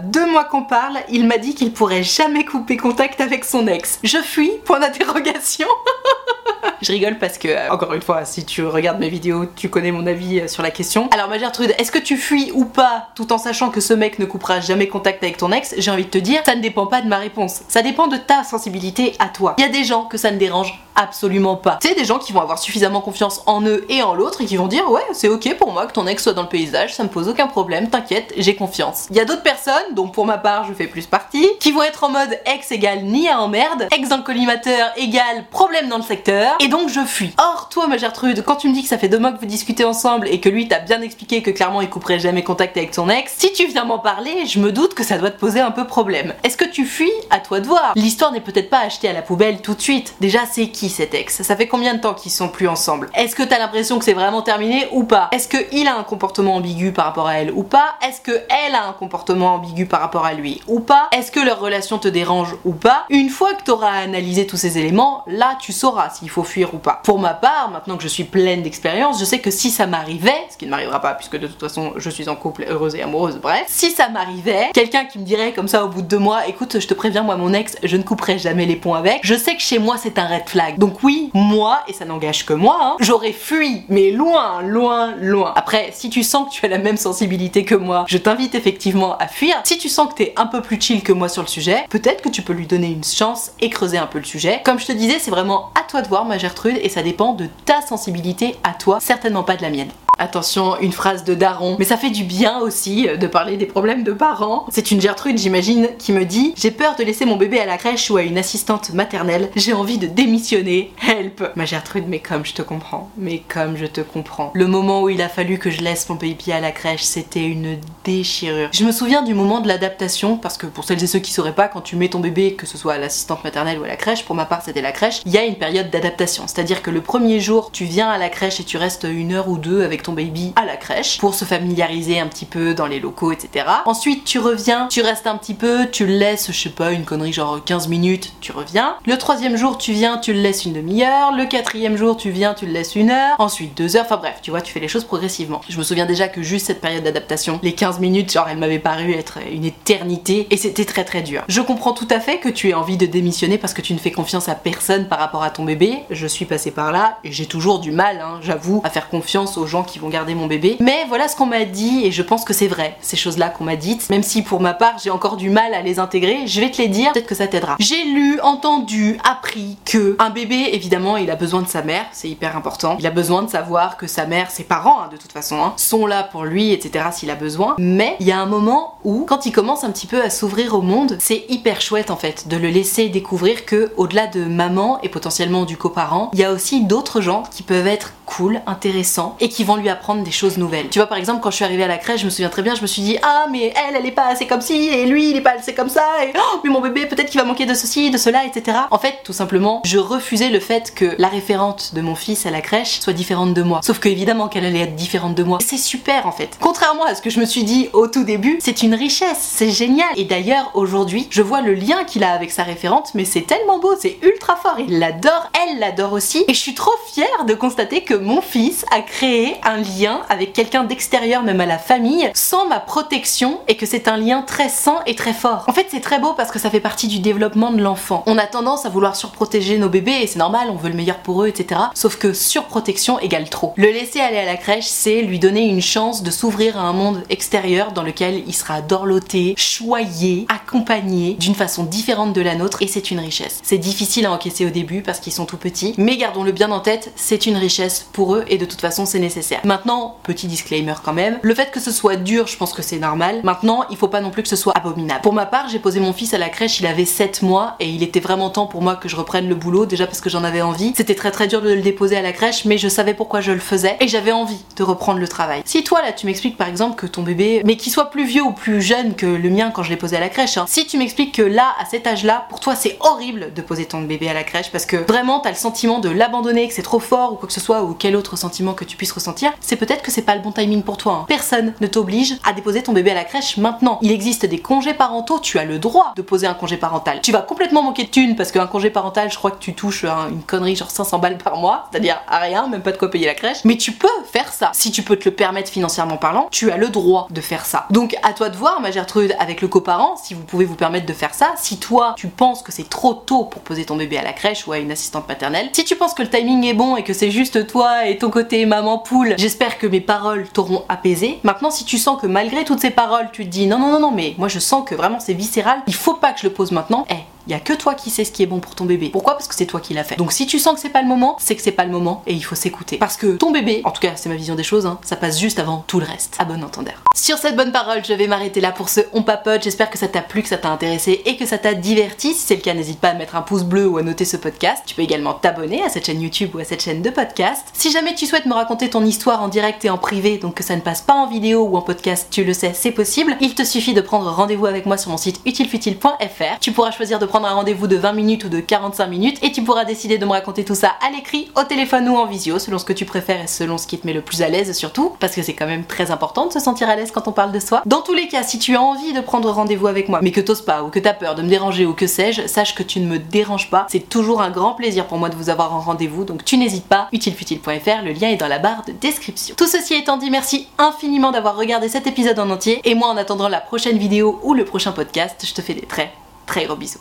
deux 0.04 0.30
mois 0.30 0.44
qu'on 0.44 0.62
parle, 0.62 0.96
il 1.11 1.26
m'a 1.26 1.37
dit 1.37 1.54
qu'il 1.54 1.74
pourrait 1.74 2.02
jamais 2.02 2.46
couper 2.46 2.78
contact 2.78 3.20
avec 3.20 3.44
son 3.44 3.66
ex. 3.66 4.00
Je 4.02 4.16
fuis, 4.16 4.50
point 4.64 4.80
d'interrogation. 4.80 5.68
Je 6.80 6.90
rigole 6.90 7.18
parce 7.18 7.37
que, 7.37 7.48
euh, 7.48 7.70
encore 7.70 7.92
une 7.92 8.00
fois, 8.00 8.24
si 8.24 8.46
tu 8.46 8.64
regardes 8.64 8.98
mes 8.98 9.11
vidéos, 9.11 9.44
tu 9.54 9.68
connais 9.68 9.92
mon 9.92 10.06
avis 10.06 10.40
euh, 10.40 10.48
sur 10.48 10.62
la 10.62 10.70
question. 10.70 11.08
Alors 11.11 11.28
ma 11.28 11.38
Gertrude, 11.38 11.74
est-ce 11.78 11.92
que 11.92 11.98
tu 11.98 12.16
fuis 12.16 12.50
ou 12.54 12.64
pas 12.64 13.08
tout 13.14 13.32
en 13.32 13.38
sachant 13.38 13.70
que 13.70 13.80
ce 13.80 13.92
mec 13.92 14.18
ne 14.18 14.24
coupera 14.24 14.61
jamais 14.61 14.88
contact 14.88 15.22
avec 15.22 15.37
ton 15.37 15.52
ex? 15.52 15.74
J'ai 15.76 15.90
envie 15.90 16.06
de 16.06 16.11
te 16.11 16.18
dire, 16.18 16.40
ça 16.46 16.56
ne 16.56 16.62
dépend 16.62 16.87
pas 16.87 17.02
de 17.02 17.08
ma 17.08 17.18
réponse. 17.18 17.61
Ça 17.68 17.82
dépend 17.82 18.08
de 18.08 18.16
ta 18.16 18.42
sensibilité 18.42 19.12
à 19.18 19.28
toi. 19.28 19.54
Il 19.58 19.62
y 19.62 19.66
a 19.66 19.70
des 19.70 19.85
gens 19.85 20.06
que 20.06 20.16
ça 20.16 20.30
ne 20.30 20.38
dérange 20.38 20.82
absolument 20.94 21.57
pas. 21.57 21.78
Sais, 21.83 21.94
des 21.94 22.05
gens 22.05 22.18
qui 22.18 22.33
vont 22.33 22.40
avoir 22.40 22.59
suffisamment 22.59 23.00
confiance 23.00 23.42
en 23.46 23.62
eux 23.62 23.85
et 23.88 24.02
en 24.02 24.14
l'autre 24.14 24.40
et 24.40 24.46
qui 24.46 24.57
vont 24.57 24.68
dire 24.68 24.90
ouais, 24.90 25.02
c'est 25.12 25.28
ok 25.28 25.57
pour 25.59 25.72
moi 25.72 25.87
que 25.87 25.92
ton 25.92 26.07
ex 26.07 26.22
soit 26.22 26.33
dans 26.33 26.42
le 26.42 26.48
paysage, 26.48 26.94
ça 26.94 27.02
me 27.02 27.09
pose 27.09 27.28
aucun 27.28 27.46
problème, 27.46 27.88
t'inquiète, 27.90 28.33
j'ai 28.37 28.55
confiance. 28.55 29.07
Il 29.11 29.16
y 29.16 29.20
a 29.20 29.24
d'autres 29.24 29.42
personnes, 29.42 29.94
dont 29.94 30.09
pour 30.09 30.26
ma 30.26 30.38
part 30.38 30.64
je 30.66 30.74
fais 30.74 30.87
plus 30.87 31.07
partie, 31.07 31.48
qui 31.61 31.72
vont 31.72 31.83
être 31.83 32.05
en 32.05 32.11
mode 32.11 32.38
ex 32.46 32.70
égale 32.70 33.05
ni 33.05 33.28
à 33.28 33.40
emmerde, 33.40 33.88
ex 33.90 34.09
dans 34.09 34.18
le 34.18 34.22
collimateur 34.22 34.90
égale 34.96 35.44
problème 35.50 35.88
dans 35.88 35.98
le 35.98 36.02
secteur, 36.02 36.57
et 36.61 36.68
donc 36.68 36.88
je 36.88 37.00
fuis. 37.00 37.33
Or, 37.38 37.68
toi, 37.70 37.87
ma 37.87 37.96
Gertrude, 37.96 38.44
quand 38.44 38.57
tu 38.57 38.68
me 38.68 38.74
dis 38.74 38.83
que 38.83 38.88
ça 38.88 38.98
fait 38.98 39.09
deux 39.09 39.18
mois 39.18 39.33
que 39.33 39.40
vous 39.40 39.46
discutez 39.46 39.85
ensemble 39.85 40.28
et 40.28 40.40
que 40.40 40.48
lui 40.48 40.68
t'a 40.68 40.78
bien 40.78 41.00
expliqué 41.02 41.42
que 41.42 41.50
clairement 41.50 41.81
il 41.81 41.90
couperait 41.90 42.18
jamais 42.18 42.44
contact 42.44 42.76
avec 42.76 42.94
son 42.94 43.09
ex, 43.09 43.33
si 43.37 43.52
tu 43.52 43.66
viens 43.66 43.85
m'en 43.85 43.98
parler, 43.98 44.46
je 44.46 44.59
me 44.59 44.72
doute 44.72 44.94
que 44.94 45.05
ça 45.05 45.18
doit 45.18 45.31
te 45.31 45.38
poser 45.38 45.61
un 45.61 45.70
peu 45.70 45.87
problème. 45.87 46.35
Est-ce 46.44 46.57
que 46.57 46.64
tu 46.64 46.85
fuis? 46.85 47.11
À 47.31 47.40
toi 47.40 47.61
de 47.61 47.66
voir. 47.66 47.92
L'histoire 47.96 48.33
n'est 48.33 48.40
peut-être 48.40 48.70
pas 48.70 48.81
achetée 48.81 49.09
à 49.09 49.12
la 49.12 49.22
poubelle 49.22 49.61
tout 49.61 49.74
de 49.74 49.81
suite. 49.81 50.14
Déjà, 50.20 50.40
c'est 50.50 50.68
qui 50.68 50.82
cet 50.88 51.14
ex? 51.14 51.42
Ça 51.42 51.57
fait 51.57 51.68
combien 51.68 51.95
de 51.95 52.01
temps 52.01 52.14
qu'ils 52.14 52.33
sont 52.33 52.49
plus 52.49 52.68
ensemble? 52.68 53.11
Est-ce 53.14 53.35
que 53.35 53.42
t'as 53.42 53.59
l'impression 53.59 53.99
que 53.99 54.05
c'est 54.05 54.12
vraiment 54.12 54.42
terminé 54.42 54.88
ou 54.92 55.05
pas? 55.05 55.29
Est-ce 55.33 55.49
que 55.49 55.59
il 55.73 55.87
a 55.87 55.97
un 55.97 56.03
comportement 56.03 56.57
ambigu 56.57 56.92
par 56.92 57.05
rapport 57.07 57.29
à 57.29 57.38
elle 57.38 57.53
ou 57.53 57.62
pas? 57.62 57.97
Est-ce 58.07 58.21
que 58.21 58.33
elle 58.33 58.75
a 58.75 58.87
un 58.87 58.92
comportement 58.92 59.55
ambigu 59.55 59.87
par 59.87 60.01
rapport 60.01 60.25
à 60.25 60.35
lui 60.35 60.61
ou 60.66 60.81
pas? 60.81 61.09
Est-ce 61.12 61.31
que 61.31 61.40
leur 61.40 61.61
relation 61.61 61.99
te 61.99 62.09
dérange 62.09 62.57
ou 62.64 62.73
pas? 62.73 63.05
Une 63.11 63.29
fois 63.29 63.55
que 63.55 63.62
t'auras 63.62 63.92
analysé 63.92 64.47
tous 64.47 64.57
ces 64.57 64.79
éléments, 64.79 65.25
là 65.27 65.57
tu 65.61 65.73
sauras 65.73 66.11
s'il 66.11 66.31
faut 66.31 66.45
fuir 66.45 66.75
ou 66.75 66.79
pas. 66.79 67.01
Pour 67.05 67.18
ma 67.18 67.35
part, 67.35 67.71
maintenant 67.71 67.97
que 67.97 68.03
je 68.03 68.09
suis 68.09 68.25
pleine 68.25 68.62
d'expérience, 68.62 69.18
je 69.18 69.25
sais 69.25 69.38
que 69.38 69.51
si 69.51 69.71
ça 69.71 69.87
m'arrivait, 69.87 70.47
ce 70.51 70.57
qui 70.57 70.66
ne 70.66 70.71
m'arrivera 70.71 71.01
pas 71.01 71.14
puisque 71.14 71.38
de 71.38 71.47
toute 71.47 71.61
façon 71.61 71.92
je 71.97 72.11
suis 72.11 72.29
en 72.29 72.37
couple 72.37 72.64
heureuse 72.68 72.95
et 72.95 73.03
amoureuse, 73.03 73.37
bref, 73.37 73.64
si 73.66 73.90
ça 73.90 74.09
m'arrivait, 74.09 74.71
quelqu'un 74.75 75.05
qui 75.05 75.18
me 75.18 75.25
dirait 75.25 75.53
comme 75.53 75.68
ça 75.68 75.85
au 75.85 75.88
bout 75.88 76.03
de 76.03 76.09
deux 76.09 76.18
mois, 76.18 76.47
écoute, 76.47 76.79
je 76.79 76.87
te 76.87 76.95
préviens, 76.95 77.23
moi 77.23 77.37
mon 77.37 77.53
ex, 77.53 77.77
je 77.83 77.97
ne 77.97 78.03
couperai 78.03 78.38
jamais 78.38 78.66
les 78.66 78.77
ponts 78.77 78.95
avec, 78.95 79.21
je 79.23 79.35
sais 79.35 79.55
que 79.55 79.62
chez 79.62 79.79
moi 79.79 79.97
c'est 79.97 80.18
un 80.18 80.27
red 80.27 80.49
flag. 80.49 80.71
Donc 80.78 81.02
oui, 81.02 81.30
moi, 81.35 81.80
et 81.88 81.92
ça 81.92 82.04
n'engage 82.04 82.44
que 82.46 82.52
moi, 82.52 82.78
hein, 82.80 82.96
j'aurais 83.00 83.32
fui, 83.32 83.82
mais 83.88 84.11
loin, 84.11 84.62
loin, 84.62 85.14
loin. 85.20 85.52
Après, 85.56 85.90
si 85.92 86.11
tu 86.11 86.22
sens 86.22 86.48
que 86.48 86.54
tu 86.54 86.64
as 86.64 86.68
la 86.68 86.78
même 86.78 86.96
sensibilité 86.96 87.64
que 87.64 87.74
moi, 87.74 88.04
je 88.08 88.18
t'invite 88.18 88.54
effectivement 88.54 89.16
à 89.18 89.28
fuir. 89.28 89.56
Si 89.64 89.78
tu 89.78 89.88
sens 89.88 90.08
que 90.08 90.14
t'es 90.14 90.32
un 90.37 90.46
peu 90.46 90.62
plus 90.62 90.80
chill 90.80 91.02
que 91.02 91.12
moi 91.12 91.28
sur 91.28 91.42
le 91.42 91.48
sujet, 91.48 91.85
peut-être 91.90 92.22
que 92.22 92.28
tu 92.28 92.42
peux 92.42 92.52
lui 92.52 92.66
donner 92.66 92.88
une 92.88 93.04
chance 93.04 93.52
et 93.61 93.70
creuser 93.70 93.98
un 93.98 94.06
peu 94.06 94.18
le 94.18 94.24
sujet. 94.24 94.61
Comme 94.64 94.78
je 94.78 94.87
te 94.87 94.92
disais, 94.92 95.18
c'est 95.18 95.30
vraiment 95.30 95.70
à 95.78 95.82
toi 95.88 96.02
de 96.02 96.08
voir, 96.08 96.24
ma 96.24 96.38
Gertrude, 96.38 96.78
et 96.82 96.88
ça 96.88 97.02
dépend 97.02 97.35
de 97.35 97.48
ta 97.64 97.80
sensibilité 97.82 98.56
à 98.64 98.72
toi, 98.72 99.00
certainement 99.00 99.42
pas 99.42 99.56
de 99.56 99.62
la 99.62 99.70
mienne. 99.70 99.90
Attention, 100.18 100.79
une 100.79 100.92
phrase 100.92 101.25
de 101.25 101.35
daron. 101.35 101.77
Mais 101.79 101.87
ça 101.87 101.96
fait 101.96 102.11
du 102.11 102.22
bien 102.22 102.61
aussi 102.61 103.09
euh, 103.09 103.16
de 103.16 103.27
parler 103.27 103.57
des 103.57 103.64
problèmes 103.64 104.05
de 104.05 104.12
parents. 104.12 104.66
C'est 104.68 104.90
une 104.90 105.01
Gertrude, 105.01 105.38
j'imagine, 105.38 105.88
qui 105.98 106.12
me 106.12 106.27
dit 106.27 106.53
J'ai 106.55 106.70
peur 106.70 106.96
de 106.96 107.03
laisser 107.03 107.25
mon 107.25 107.37
bébé 107.37 107.59
à 107.59 107.64
la 107.64 107.79
crèche 107.79 108.11
ou 108.11 108.18
à 108.18 108.22
une 108.22 108.37
assistante 108.37 108.92
maternelle. 108.92 109.48
J'ai 109.57 109.72
envie 109.72 109.96
de 109.96 110.07
démissionner. 110.07 110.92
Help 111.01 111.51
Ma 111.57 111.64
Gertrude, 111.64 112.05
mais 112.09 112.18
comme 112.18 112.44
je 112.44 112.53
te 112.53 112.61
comprends. 112.61 113.11
Mais 113.16 113.42
comme 113.48 113.79
je 113.79 113.87
te 113.87 114.03
comprends. 114.03 114.53
Le 114.55 114.66
moment 114.66 115.03
où 115.03 115.09
il 115.09 115.22
a 115.22 115.31
fallu 115.31 115.59
que 115.59 115.70
je 115.70 115.81
laisse 115.81 116.07
mon 116.11 116.16
baby 116.16 116.53
à 116.53 116.61
la 116.61 116.72
crèche, 116.72 117.05
c'était 117.05 117.46
une 117.46 117.79
déchirure. 118.05 118.68
Je 118.70 118.85
me 118.85 118.92
souviens 118.92 119.22
du 119.22 119.33
moment 119.33 119.61
de 119.61 119.66
l'adaptation, 119.66 120.37
parce 120.37 120.59
que 120.59 120.66
pour 120.66 120.85
celles 120.85 121.03
et 121.03 121.07
ceux 121.07 121.20
qui 121.20 121.33
sauraient 121.33 121.55
pas, 121.55 121.68
quand 121.68 121.81
tu 121.81 121.96
mets 121.96 122.11
ton 122.11 122.20
bébé, 122.20 122.53
que 122.53 122.66
ce 122.66 122.77
soit 122.77 122.92
à 122.92 122.98
l'assistante 122.98 123.42
maternelle 123.44 123.79
ou 123.79 123.85
à 123.85 123.88
la 123.88 123.96
crèche, 123.96 124.27
pour 124.27 124.37
ma 124.37 124.44
part 124.44 124.61
c'était 124.62 124.83
la 124.83 124.92
crèche, 124.92 125.22
il 125.25 125.33
y 125.33 125.38
a 125.38 125.44
une 125.44 125.57
période 125.57 125.88
d'adaptation. 125.88 126.44
C'est-à-dire 126.46 126.83
que 126.83 126.90
le 126.90 127.01
premier 127.01 127.40
jour, 127.40 127.70
tu 127.72 127.85
viens 127.85 128.11
à 128.11 128.18
la 128.18 128.29
crèche 128.29 128.61
et 128.61 128.64
tu 128.64 128.77
restes 128.77 129.07
une 129.11 129.33
heure 129.33 129.48
ou 129.48 129.57
deux 129.57 129.83
avec 129.83 130.01
ton 130.02 130.12
baby 130.12 130.52
à 130.56 130.64
la 130.64 130.76
crèche 130.76 131.18
pour 131.18 131.34
se 131.34 131.44
familiariser 131.44 132.20
un 132.20 132.26
petit 132.26 132.44
peu 132.44 132.74
dans 132.74 132.86
les 132.86 133.00
locaux, 133.00 133.32
etc. 133.32 133.66
Ensuite, 133.86 134.24
tu 134.24 134.38
reviens, 134.38 134.88
tu 134.88 135.00
restes 135.00 135.26
un 135.26 135.36
petit 135.36 135.54
peu, 135.54 135.88
tu 135.90 136.06
le 136.06 136.12
laisses, 136.12 136.50
je 136.50 136.58
sais 136.58 136.70
pas, 136.70 136.92
une 136.92 137.04
connerie 137.04 137.32
genre 137.32 137.62
15 137.64 137.88
minutes, 137.88 138.32
tu 138.40 138.52
reviens. 138.52 138.96
Le 139.06 139.16
troisième 139.16 139.56
jour, 139.56 139.78
tu 139.78 139.92
viens, 139.92 140.18
tu 140.18 140.32
le 140.32 140.40
laisses 140.40 140.64
une 140.64 140.72
demi-heure. 140.72 141.32
Le 141.36 141.46
quatrième 141.46 141.96
jour, 141.96 142.16
tu 142.16 142.30
viens, 142.30 142.54
tu 142.54 142.66
le 142.66 142.72
laisses 142.72 142.96
une 142.96 143.10
heure. 143.10 143.36
Ensuite, 143.38 143.76
deux 143.76 143.96
heures. 143.96 144.04
Enfin 144.04 144.16
bref, 144.16 144.40
tu 144.42 144.50
vois, 144.50 144.60
tu 144.60 144.72
fais 144.72 144.80
les 144.80 144.88
choses 144.88 145.04
progressivement. 145.04 145.60
Je 145.68 145.78
me 145.78 145.82
souviens 145.82 146.06
déjà 146.06 146.28
que 146.28 146.42
juste 146.42 146.66
cette 146.66 146.80
période 146.80 147.04
d'adaptation, 147.04 147.60
les 147.62 147.74
15 147.74 148.00
minutes, 148.00 148.32
genre, 148.32 148.48
elle 148.48 148.58
m'avait 148.58 148.78
paru 148.78 149.12
être 149.12 149.38
une 149.50 149.64
éternité 149.64 150.46
et 150.50 150.56
c'était 150.56 150.84
très 150.84 151.04
très 151.04 151.22
dur. 151.22 151.44
Je 151.48 151.60
comprends 151.60 151.92
tout 151.92 152.08
à 152.10 152.20
fait 152.20 152.38
que 152.38 152.48
tu 152.48 152.68
aies 152.70 152.74
envie 152.74 152.96
de 152.96 153.06
démissionner 153.06 153.58
parce 153.58 153.74
que 153.74 153.82
tu 153.82 153.94
ne 153.94 153.98
fais 153.98 154.10
confiance 154.10 154.48
à 154.48 154.54
personne 154.54 155.06
par 155.06 155.18
rapport 155.18 155.42
à 155.42 155.50
ton 155.50 155.64
bébé. 155.64 156.00
Je 156.10 156.26
suis 156.26 156.44
passée 156.44 156.70
par 156.70 156.92
là 156.92 157.18
et 157.24 157.32
j'ai 157.32 157.46
toujours 157.46 157.78
du 157.78 157.90
mal, 157.90 158.20
hein, 158.20 158.40
j'avoue, 158.42 158.80
à 158.84 158.90
faire 158.90 159.08
confiance 159.08 159.56
aux 159.58 159.66
gens 159.66 159.82
qui 159.82 159.91
vont 159.98 160.09
garder 160.09 160.35
mon 160.35 160.46
bébé. 160.46 160.76
Mais 160.81 161.05
voilà 161.09 161.28
ce 161.28 161.37
qu'on 161.37 161.46
m'a 161.46 161.64
dit 161.64 162.05
et 162.05 162.12
je 162.12 162.22
pense 162.22 162.44
que 162.44 162.52
c'est 162.52 162.68
vrai, 162.68 162.96
ces 163.00 163.16
choses-là 163.16 163.48
qu'on 163.48 163.64
m'a 163.64 163.76
dites. 163.76 164.09
Même 164.11 164.22
si 164.22 164.42
pour 164.42 164.61
ma 164.61 164.74
part 164.74 164.98
j'ai 165.02 165.11
encore 165.11 165.37
du 165.37 165.50
mal 165.50 165.74
à 165.74 165.83
les 165.83 165.98
intégrer, 165.98 166.46
je 166.46 166.61
vais 166.61 166.70
te 166.70 166.81
les 166.81 166.88
dire, 166.88 167.12
peut-être 167.12 167.26
que 167.26 167.35
ça 167.35 167.46
t'aidera. 167.46 167.76
J'ai 167.78 168.05
lu, 168.05 168.40
entendu, 168.40 169.18
appris 169.24 169.76
que 169.85 170.16
un 170.18 170.31
bébé, 170.31 170.70
évidemment, 170.72 171.16
il 171.16 171.31
a 171.31 171.37
besoin 171.37 171.62
de 171.62 171.68
sa 171.68 171.83
mère, 171.83 172.05
c'est 172.12 172.28
hyper 172.28 172.57
important. 172.57 172.96
Il 172.98 173.07
a 173.07 173.11
besoin 173.11 173.42
de 173.42 173.50
savoir 173.50 173.96
que 173.96 174.07
sa 174.07 174.26
mère, 174.26 174.50
ses 174.50 174.64
parents, 174.64 175.00
hein, 175.02 175.09
de 175.11 175.16
toute 175.16 175.33
façon, 175.33 175.62
hein, 175.62 175.74
sont 175.76 176.07
là 176.07 176.22
pour 176.22 176.44
lui, 176.44 176.72
etc. 176.72 177.07
s'il 177.12 177.31
a 177.31 177.35
besoin. 177.35 177.74
Mais 177.78 178.16
il 178.20 178.26
y 178.26 178.33
a 178.33 178.40
un 178.40 178.46
moment 178.46 178.98
où, 179.05 179.24
quand 179.26 179.46
il 179.46 179.52
commence 179.52 179.85
un 179.85 179.90
petit 179.90 180.07
peu 180.07 180.22
à 180.22 180.31
s'ouvrir 180.31 180.74
au 180.74 180.83
monde, 180.83 181.16
c'est 181.20 181.44
hyper 181.48 181.81
chouette 181.81 182.11
en 182.11 182.16
fait 182.16 182.48
de 182.48 182.57
le 182.57 182.68
laisser 182.68 183.09
découvrir 183.09 183.64
que, 183.64 183.92
au-delà 183.96 184.26
de 184.26 184.44
maman 184.44 185.00
et 185.02 185.09
potentiellement 185.09 185.64
du 185.64 185.76
coparent, 185.76 186.31
il 186.33 186.38
y 186.38 186.44
a 186.44 186.52
aussi 186.52 186.85
d'autres 186.85 187.20
gens 187.20 187.42
qui 187.50 187.62
peuvent 187.62 187.87
être 187.87 188.12
cool, 188.37 188.62
intéressants 188.66 189.37
et 189.40 189.49
qui 189.49 189.64
vont 189.64 189.77
lui 189.77 189.88
apprendre 189.88 190.23
des 190.23 190.31
choses 190.31 190.57
nouvelles. 190.57 190.88
Tu 190.88 190.99
vois, 190.99 191.09
par 191.09 191.18
exemple, 191.18 191.40
quand 191.42 191.51
je 191.51 191.57
suis 191.57 191.64
arrivée 191.64 191.85
à 191.85 191.88
la 191.88 191.99
crèche, 191.99 192.21
je 192.21 192.25
me 192.25 192.31
souviens 192.31 192.49
très 192.49 192.62
bien, 192.62 192.75
je 192.75 192.83
me 192.83 192.87
suis 192.87 193.03
dit, 193.03 193.18
ah, 193.23 193.47
mais 193.51 193.73
elle, 193.77 193.97
elle 193.97 194.07
est 194.07 194.12
pas 194.12 194.29
assez 194.29 194.47
comme 194.47 194.61
ci, 194.61 194.88
et 194.88 195.07
lui, 195.07 195.31
il 195.31 195.37
est 195.37 195.42
pas 195.42 195.57
assez 195.59 195.75
comme 195.75 195.88
ça, 195.88 196.07
et 196.25 196.33
oh, 196.35 196.61
mais 196.64 196.71
mon 196.71 196.81
bébé, 196.81 197.07
peut-être 197.07 197.31
qu'il 197.31 197.40
va 197.40 197.47
manquer 197.47 197.66
de 197.66 197.75
ceci, 197.75 198.11
de 198.11 198.18
cela, 198.18 198.45
etc. 198.47 198.79
En 198.90 198.99
fait, 198.99 199.18
tout 199.25 199.33
simplement, 199.33 199.83
je 199.85 199.99
refusais 199.99 200.49
le 200.49 200.61
fait 200.61 200.95
que 200.95 201.14
la 201.18 201.29
référente 201.29 201.95
de 201.95 202.01
mon 202.01 202.14
fils 202.14 202.47
à 202.47 202.51
la 202.51 202.61
crèche 202.61 203.01
soit 203.01 203.12
différente 203.12 203.55
de 203.55 203.62
moi. 203.62 203.81
Sauf 203.83 203.99
que, 203.99 204.09
évidemment, 204.09 204.49
qu'elle 204.49 204.64
allait 204.64 204.81
être 204.81 204.97
différente 204.97 205.35
de 205.35 205.42
moi. 205.42 205.59
C'est 205.64 205.77
super, 205.77 206.27
en 206.27 206.33
fait. 206.33 206.57
Contrairement 206.61 207.05
à 207.05 207.14
ce 207.14 207.23
que 207.23 207.31
je 207.31 207.40
me 207.40 207.45
suis 207.45 207.64
dit 207.64 207.90
au 207.92 208.07
tout 208.07 208.25
début, 208.25 208.59
c'est 208.61 208.83
une 208.83 208.95
richesse, 208.95 209.40
c'est 209.40 209.71
génial. 209.71 210.09
Et 210.16 210.25
d'ailleurs, 210.25 210.71
aujourd'hui, 210.75 211.27
je 211.31 211.42
vois 211.42 211.61
le 211.61 211.75
lien 211.75 212.05
qu'il 212.05 212.25
a 212.25 212.33
avec 212.33 212.51
sa 212.51 212.62
référente, 212.62 213.11
mais 213.14 213.25
c'est 213.25 213.42
tellement 213.42 213.79
beau, 213.79 213.95
c'est 214.01 214.18
ultra 214.23 214.57
fort. 214.57 214.77
Il 214.79 214.99
l'adore, 214.99 215.51
elle 215.66 215.79
l'adore 215.79 216.12
aussi. 216.12 216.45
Et 216.49 216.55
je 216.55 216.59
suis 216.59 216.75
trop 216.75 216.92
fière 217.12 217.45
de 217.47 217.55
constater 217.55 218.03
que 218.03 218.21
mon 218.22 218.40
fils 218.40 218.85
a 218.90 219.00
créé 219.00 219.56
un 219.64 219.76
lien 219.76 220.22
avec 220.28 220.52
quelqu'un 220.52 220.85
d'extérieur, 220.85 221.42
même 221.42 221.61
à 221.61 221.66
la 221.66 221.78
famille, 221.78 222.30
sans 222.35 222.66
ma 222.66 222.80
protection, 222.80 223.61
et 223.68 223.76
que 223.76 223.87
c'est 223.87 224.08
un 224.08 224.16
lien 224.16 224.42
très 224.42 224.68
sain 224.68 225.00
et 225.06 225.14
très 225.14 225.32
fort. 225.32 225.64
En 225.68 225.72
fait, 225.72 225.87
c'est 225.90 226.00
très 226.00 226.18
beau 226.18 226.32
parce 226.35 226.50
que 226.50 226.58
ça 226.58 226.70
fait 226.70 226.80
partie 226.80 227.08
du 227.08 227.18
développement 227.18 227.72
de 227.72 227.82
l'enfant. 227.82 228.22
On 228.26 228.38
a 228.38 228.46
tendance 228.46 228.87
à 228.87 228.88
vouloir 228.88 229.16
surprotéger 229.16 229.78
nos 229.78 229.88
bébés, 229.88 230.20
et 230.22 230.26
c'est 230.26 230.38
normal, 230.38 230.68
on 230.70 230.76
veut 230.76 230.88
le 230.88 230.94
meilleur 230.94 231.18
pour 231.18 231.42
eux, 231.42 231.48
etc. 231.48 231.80
Sauf 231.94 232.16
que 232.16 232.32
surprotection 232.32 233.18
égale 233.18 233.48
trop. 233.48 233.74
Le 233.76 233.88
laisser 233.88 234.20
aller 234.20 234.38
à 234.38 234.44
la 234.44 234.56
crèche, 234.56 234.87
c'est 234.87 235.22
lui 235.22 235.38
donner 235.38 235.66
une 235.66 235.82
chance 235.82 236.22
de 236.22 236.30
s'ouvrir 236.30 236.78
à 236.78 236.82
un 236.82 236.92
monde 236.92 237.22
extérieur 237.30 237.92
dans 237.92 238.02
lequel 238.02 238.42
il 238.46 238.54
sera 238.54 238.80
dorloté, 238.80 239.54
choyé, 239.56 240.46
accompagné 240.48 241.35
d'une 241.35 241.54
façon 241.54 241.85
différente 241.85 242.32
de 242.32 242.40
la 242.40 242.54
nôtre, 242.54 242.82
et 242.82 242.87
c'est 242.87 243.11
une 243.11 243.20
richesse. 243.20 243.61
C'est 243.62 243.78
difficile 243.78 244.26
à 244.26 244.32
encaisser 244.32 244.66
au 244.66 244.70
début 244.70 245.02
parce 245.02 245.20
qu'ils 245.20 245.32
sont 245.32 245.46
tout 245.46 245.56
petits, 245.56 245.94
mais 245.98 246.16
gardons-le 246.16 246.52
bien 246.52 246.70
en 246.70 246.80
tête, 246.80 247.12
c'est 247.16 247.46
une 247.46 247.56
richesse 247.56 248.06
pour 248.12 248.35
eux 248.35 248.44
et 248.48 248.59
de 248.59 248.64
toute 248.64 248.81
façon 248.81 249.07
c'est 249.07 249.18
nécessaire. 249.18 249.61
Maintenant, 249.64 250.16
petit 250.22 250.46
disclaimer 250.46 250.94
quand 251.05 251.12
même, 251.12 251.38
le 251.42 251.55
fait 251.55 251.70
que 251.70 251.81
ce 251.81 251.90
soit 251.90 252.16
dur, 252.16 252.46
je 252.46 252.57
pense 252.57 252.72
que 252.72 252.83
c'est 252.83 252.98
normal. 252.98 253.40
Maintenant, 253.42 253.85
il 253.90 253.96
faut 253.96 254.09
pas 254.09 254.20
non 254.20 254.31
plus 254.31 254.42
que 254.42 254.48
ce 254.48 254.57
soit 254.57 254.77
abominable. 254.77 255.20
Pour 255.22 255.33
ma 255.33 255.46
part, 255.46 255.68
j'ai 255.68 255.79
posé 255.79 256.01
mon 256.01 256.12
fils 256.12 256.35
à 256.35 256.38
la 256.38 256.48
crèche, 256.48 256.81
il 256.81 256.87
avait 256.87 257.05
7 257.05 257.42
mois 257.42 257.77
et 257.81 257.88
il 257.88 258.03
était 258.03 258.20
vraiment 258.20 258.51
temps 258.51 258.66
pour 258.66 258.83
moi 258.83 258.96
que 258.96 259.09
je 259.09 259.16
reprenne 259.16 259.48
le 259.48 259.55
boulot, 259.55 259.87
déjà 259.87 260.07
parce 260.07 260.20
que 260.20 260.31
j'en 260.31 260.44
avais 260.44 260.62
envie. 260.62 260.92
C'était 260.96 261.14
très 261.14 261.31
très 261.31 261.46
dur 261.46 261.62
de 261.62 261.72
le 261.72 261.83
déposer 261.83 262.16
à 262.16 262.22
la 262.22 262.33
crèche, 262.33 262.64
mais 262.64 262.79
je 262.79 262.88
savais 262.88 263.14
pourquoi 263.14 263.40
je 263.40 263.53
le 263.53 263.61
faisais 263.61 263.96
et 264.01 264.09
j'avais 264.09 264.33
envie 264.33 264.62
de 264.77 264.83
reprendre 264.83 265.18
le 265.18 265.29
travail. 265.29 265.62
Si 265.64 265.85
toi 265.85 266.03
là 266.03 266.12
tu 266.12 266.27
m'expliques 266.27 266.57
par 266.57 266.68
exemple 266.68 266.96
que 266.96 267.07
ton 267.07 267.22
bébé, 267.22 267.62
mais 267.64 267.77
qu'il 267.77 267.92
soit 267.92 268.11
plus 268.11 268.25
vieux 268.25 268.42
ou 268.42 268.53
plus 268.53 268.83
jeune 268.83 269.14
que 269.14 269.27
le 269.27 269.51
mien 269.51 269.70
quand 269.70 269.83
je 269.83 269.90
l'ai 269.90 269.96
posé 269.96 270.16
à 270.16 270.20
la 270.20 270.29
crèche, 270.29 270.57
hein, 270.57 270.66
si 270.68 270.87
tu 270.87 270.98
m'expliques 270.98 271.35
que 271.35 271.42
là, 271.42 271.75
à 271.81 271.85
cet 271.87 272.07
âge-là, 272.07 272.46
pour 272.48 272.61
toi 272.61 272.75
c'est 272.75 272.96
horrible 273.01 273.53
de 273.55 273.62
poser 273.62 273.87
ton 273.87 274.03
bébé 274.03 274.29
à 274.29 274.35
la 274.35 274.44
crèche 274.44 274.70
parce 274.70 274.87
que 274.87 274.96
vraiment 274.96 275.40
t'as 275.40 275.51
le 275.51 275.57
sentiment 275.57 275.98
de 275.98 276.09
l'abandonner, 276.09 276.68
que 276.68 276.75
c'est 276.75 276.83
trop 276.83 277.01
fort 277.01 277.33
ou 277.33 277.37
quoi 277.37 277.46
que 277.46 277.55
ce 277.55 277.61
soit, 277.61 277.83
ou 277.83 277.91
quel 277.92 278.16
autre 278.16 278.37
sentiment 278.37 278.74
que 278.74 278.85
tu 278.85 278.96
puisses 278.96 279.12
ressentir, 279.12 279.52
c'est 279.61 279.76
peut-être 279.76 280.02
que 280.02 280.11
c'est 280.11 280.22
pas 280.22 280.35
le 280.35 280.42
bon 280.42 280.52
timing 280.52 280.83
pour 280.83 280.96
toi. 280.96 281.12
hein. 281.22 281.24
Personne 281.28 281.74
ne 281.81 281.87
t'oblige 281.87 282.37
à 282.44 282.52
déposer 282.52 282.83
ton 282.83 282.92
bébé 282.92 283.11
à 283.11 283.14
la 283.14 283.24
crèche 283.24 283.57
maintenant. 283.57 283.98
Il 284.02 284.11
existe 284.11 284.46
des 284.46 284.59
congés 284.59 284.94
parentaux, 284.94 285.38
tu 285.40 285.59
as 285.59 285.64
le 285.64 285.78
droit 285.78 286.12
de 286.16 286.22
poser 286.22 286.46
un 286.46 286.55
congé 286.55 286.76
parental. 286.76 287.20
Tu 287.22 287.33
vas 287.33 287.40
complètement 287.42 287.83
manquer 287.83 288.05
de 288.05 288.09
thunes 288.11 288.37
parce 288.37 288.52
qu'un 288.52 288.66
congé 288.66 288.90
parental, 288.90 289.31
je 289.31 289.37
crois 289.37 289.50
que 289.50 289.59
tu 289.59 289.74
touches 289.74 290.05
une 290.05 290.42
connerie 290.42 290.76
genre 290.76 290.90
500 290.90 291.18
balles 291.18 291.38
par 291.38 291.57
mois, 291.57 291.88
c'est-à-dire 291.90 292.20
à 292.28 292.38
rien, 292.38 292.66
même 292.68 292.83
pas 292.83 292.92
de 292.92 292.96
quoi 292.98 293.11
payer 293.11 293.26
la 293.26 293.35
crèche. 293.35 293.59
Mais 293.64 293.76
tu 293.76 293.92
peux 293.92 294.09
faire 294.33 294.52
ça. 294.52 294.70
Si 294.74 294.90
tu 294.90 295.02
peux 295.02 295.16
te 295.16 295.28
le 295.28 295.35
permettre 295.35 295.70
financièrement 295.70 296.16
parlant, 296.16 296.48
tu 296.50 296.70
as 296.70 296.76
le 296.76 296.88
droit 296.88 297.26
de 297.31 297.40
faire 297.40 297.66
ça. 297.66 297.87
Donc 297.90 298.16
à 298.22 298.33
toi 298.33 298.48
de 298.48 298.57
voir, 298.57 298.81
ma 298.81 298.90
Gertrude, 298.90 299.35
avec 299.38 299.61
le 299.61 299.68
coparent, 299.68 300.16
si 300.22 300.35
vous 300.35 300.42
pouvez 300.42 300.64
vous 300.64 300.74
permettre 300.76 301.07
de 301.07 301.12
faire 301.12 301.35
ça. 301.35 301.52
Si 301.57 301.78
toi, 301.78 302.14
tu 302.16 302.28
penses 302.28 302.62
que 302.62 302.72
c'est 302.72 302.88
trop 302.88 303.14
tôt 303.14 303.44
pour 303.44 303.62
poser 303.62 303.85
ton 303.85 303.96
bébé 303.96 304.18
à 304.18 304.22
la 304.22 304.33
crèche 304.33 304.66
ou 304.66 304.72
à 304.72 304.78
une 304.78 304.90
assistante 304.92 305.28
maternelle, 305.28 305.70
si 305.72 305.85
tu 305.85 305.96
penses 305.96 306.14
que 306.14 306.22
le 306.22 306.28
timing 306.28 306.64
est 306.64 306.74
bon 306.74 306.96
et 306.96 307.05
que 307.05 307.12
c'est 307.12 307.31
juste 307.31 307.66
toi 307.66 307.82
et 308.07 308.18
ton 308.18 308.31
côté 308.31 308.64
maman 308.66 308.99
poule, 308.99 309.35
j'espère 309.38 309.79
que 309.79 309.87
mes 309.87 310.01
paroles 310.01 310.49
t'auront 310.49 310.85
apaisé. 310.88 311.38
Maintenant, 311.42 311.71
si 311.71 311.85
tu 311.85 311.99
sens 311.99 312.21
que 312.21 312.27
malgré 312.27 312.64
toutes 312.64 312.81
ces 312.81 312.90
paroles, 312.90 313.29
tu 313.33 313.45
te 313.45 313.51
dis 313.51 313.66
non, 313.66 313.79
non, 313.79 313.92
non, 313.92 314.01
non, 314.01 314.11
mais 314.11 314.35
moi 314.38 314.49
je 314.49 314.59
sens 314.59 314.85
que 314.88 314.95
vraiment 314.95 315.21
c'est 315.21 315.35
viscéral, 315.35 315.83
il 315.87 315.95
faut 315.95 316.14
pas 316.14 316.33
que 316.33 316.40
je 316.40 316.47
le 316.47 316.53
pose 316.53 316.73
maintenant, 316.73 317.07
eh, 317.11 317.14
il 317.46 317.52
y 317.52 317.55
a 317.55 317.61
que 317.61 317.72
toi 317.72 317.94
qui 317.94 318.11
sais 318.11 318.24
ce 318.24 318.33
qui 318.33 318.42
est 318.42 318.46
bon 318.46 318.61
pour 318.61 318.74
ton 318.74 318.85
bébé. 318.85 319.09
Pourquoi? 319.09 319.35
Parce 319.35 319.48
que 319.48 319.55
c'est 319.55 319.66
toi 319.66 319.81
qui 319.81 319.94
l'as 319.94 320.05
fait. 320.05 320.16
Donc 320.16 320.33
si 320.33 320.46
tu 320.46 320.59
sens 320.59 320.74
que 320.74 320.81
c'est 320.81 320.88
pas 320.88 321.02
le 321.02 321.09
moment, 321.09 321.37
c'est 321.40 321.57
que 321.57 321.62
c'est 321.62 321.72
pas 321.72 321.85
le 321.85 321.90
moment 321.90 322.22
et 322.26 322.35
il 322.35 322.42
faut 322.42 322.55
s'écouter. 322.55 322.96
Parce 322.98 323.16
que 323.16 323.37
ton 323.37 323.50
bébé, 323.50 323.83
en 323.85 323.90
tout 323.90 324.00
cas 324.00 324.12
c'est 324.16 324.28
ma 324.28 324.37
vision 324.37 324.55
des 324.55 324.62
choses, 324.62 324.87
hein, 324.87 324.98
ça 325.05 325.16
passe 325.16 325.38
juste 325.38 325.59
avant 325.59 325.85
tout 325.87 326.00
le 326.00 326.07
reste. 326.07 326.37
À 326.38 326.44
bon 326.44 326.62
entendeur. 326.62 326.94
Sur 327.14 327.38
cette 327.38 327.57
bonne 327.57 327.72
parole, 327.72 328.05
je 328.05 328.14
vais 328.14 328.26
m'arrêter 328.26 328.61
là 328.61 328.72
pour 328.72 328.88
ce 328.88 329.00
On 329.12 329.22
Papote. 329.22 329.62
J'espère 329.62 329.90
que 329.90 329.98
ça 329.98 330.09
t'a 330.09 330.22
plu, 330.22 330.42
que 330.42 330.48
ça 330.48 330.59
t'a 330.59 330.70
intéressé 330.70 331.22
et 331.24 331.37
que 331.37 331.46
ça 331.46 331.59
t'a 331.59 331.74
diverti. 331.74 332.35
Si 332.35 332.40
c'est 332.46 332.57
le 332.57 332.62
cas, 332.62 332.74
n'hésite 332.74 333.00
pas 333.00 333.11
à 333.11 333.14
mettre 333.14 333.37
un 333.37 333.42
pouce 333.42 333.64
bleu 333.64 333.87
ou 333.87 333.98
à 333.98 334.02
noter 334.02 334.24
ce 334.24 334.37
podcast. 334.37 334.83
Tu 334.87 334.94
peux 334.94 335.02
également 335.02 335.35
t'abonner 335.35 335.83
à 335.83 335.88
cette 335.88 336.07
chaîne 336.07 336.20
YouTube 336.20 336.55
ou 336.55 336.59
à 336.59 336.64
cette 336.64 336.83
chaîne 336.83 337.02
de 337.02 337.11
podcast. 337.11 337.66
Si 337.72 337.92
jamais 337.92 338.14
tu 338.14 338.26
souhaites 338.26 338.46
me 338.46 338.55
raconter 338.55 338.90
ton 338.90 339.05
histoire 339.05 339.42
en 339.42 339.48
direct 339.48 339.85
et 339.85 339.90
en 339.90 339.98
privé, 339.98 340.38
donc 340.38 340.55
que 340.55 340.64
ça 340.64 340.74
ne 340.74 340.81
passe 340.81 341.02
pas 341.02 341.14
en 341.14 341.26
vidéo 341.26 341.62
ou 341.62 341.76
en 341.76 341.83
podcast, 341.83 342.28
tu 342.31 342.44
le 342.44 342.55
sais, 342.55 342.72
c'est 342.74 342.92
possible. 342.92 343.37
Il 343.40 343.55
te 343.55 343.64
suffit 343.64 343.94
de 343.94 344.00
prendre 344.00 344.31
rendez-vous 344.31 344.66
avec 344.66 344.87
moi 344.87 344.96
sur 344.96 345.11
mon 345.11 345.16
site 345.16 345.40
utilefutile.fr. 345.46 346.59
Tu 346.61 346.72
pourras 346.72 346.90
choisir 346.90 347.18
de 347.18 347.26
prendre 347.33 347.49
un 347.49 347.55
rendez-vous 347.55 347.87
de 347.87 347.97
20 347.97 348.12
minutes 348.12 348.45
ou 348.45 348.51
de 348.51 348.61
45 348.61 349.07
minutes 349.07 349.38
et 349.42 349.53
tu 349.53 349.62
pourras 349.62 349.87
décider 349.87 350.18
de 350.18 350.27
me 350.27 350.33
raconter 350.33 350.66
tout 350.66 350.75
ça 350.75 350.92
à 351.01 351.11
l'écrit, 351.11 351.51
au 351.57 351.62
téléphone 351.62 352.07
ou 352.11 352.16
en 352.16 352.27
visio, 352.27 352.59
selon 352.59 352.79
ce 352.79 352.85
que 352.85 352.92
tu 352.92 353.07
préfères 353.07 353.42
et 353.42 353.47
selon 353.47 353.79
ce 353.79 353.87
qui 353.87 353.99
te 353.99 354.07
met 354.07 354.12
le 354.12 354.21
plus 354.21 354.42
à 354.42 354.51
l'aise 354.51 354.77
surtout, 354.77 355.16
parce 355.18 355.35
que 355.35 355.40
c'est 355.40 355.55
quand 355.55 355.66
même 355.66 355.87
très 355.87 356.11
important 356.11 356.47
de 356.47 356.53
se 356.53 356.61
sentir 356.61 356.90
à 356.90 356.95
l'aise 356.95 357.11
quand 357.11 357.29
on 357.29 357.33
parle 357.33 357.51
de 357.51 357.59
soi. 357.59 357.81
Dans 357.87 358.03
tous 358.03 358.12
les 358.12 358.29
cas, 358.29 358.42
si 358.42 358.59
tu 358.59 358.77
as 358.77 358.83
envie 358.83 359.14
de 359.14 359.23
prendre 359.23 359.51
rendez-vous 359.51 359.87
avec 359.87 360.11
moi, 360.11 360.21
mais 360.21 360.31
que 360.31 360.42
t'oses 360.42 360.61
pas 360.61 360.83
ou 360.83 360.90
que 360.90 360.99
t'as 360.99 361.14
peur 361.14 361.35
de 361.35 361.40
me 361.40 361.49
déranger 361.49 361.87
ou 361.87 361.95
que 361.95 362.07
sais-je, 362.07 362.47
sache 362.47 362.75
que 362.75 362.83
tu 362.83 363.01
ne 363.01 363.07
me 363.07 363.18
déranges 363.18 363.71
pas. 363.71 363.87
C'est 363.88 364.11
toujours 364.11 364.42
un 364.42 364.51
grand 364.51 364.75
plaisir 364.75 365.07
pour 365.07 365.16
moi 365.16 365.31
de 365.31 365.35
vous 365.35 365.49
avoir 365.49 365.75
en 365.75 365.81
rendez-vous, 365.81 366.25
donc 366.25 366.45
tu 366.45 366.59
n'hésites 366.59 366.85
pas, 366.87 367.09
utilefutile.fr, 367.12 368.05
le 368.05 368.12
lien 368.12 368.29
est 368.29 368.37
dans 368.37 368.47
la 368.47 368.59
barre 368.59 368.85
de 368.87 368.92
description. 368.92 369.55
Tout 369.57 369.68
ceci 369.68 369.95
étant 369.95 370.18
dit, 370.18 370.29
merci 370.29 370.68
infiniment 370.77 371.31
d'avoir 371.31 371.57
regardé 371.57 371.88
cet 371.88 372.07
épisode 372.07 372.38
en 372.38 372.51
entier, 372.51 372.83
et 372.85 372.95
moi 372.95 373.09
en 373.09 373.16
attendant 373.16 373.49
la 373.49 373.62
prochaine 373.62 373.97
vidéo 373.97 374.38
ou 374.42 374.53
le 374.53 374.66
prochain 374.66 374.92
podcast, 374.92 375.42
je 375.47 375.55
te 375.55 375.62
fais 375.62 375.73
des 375.73 375.87
très 375.87 376.12
très 376.45 376.66
gros 376.66 376.77
bisous. 376.77 377.01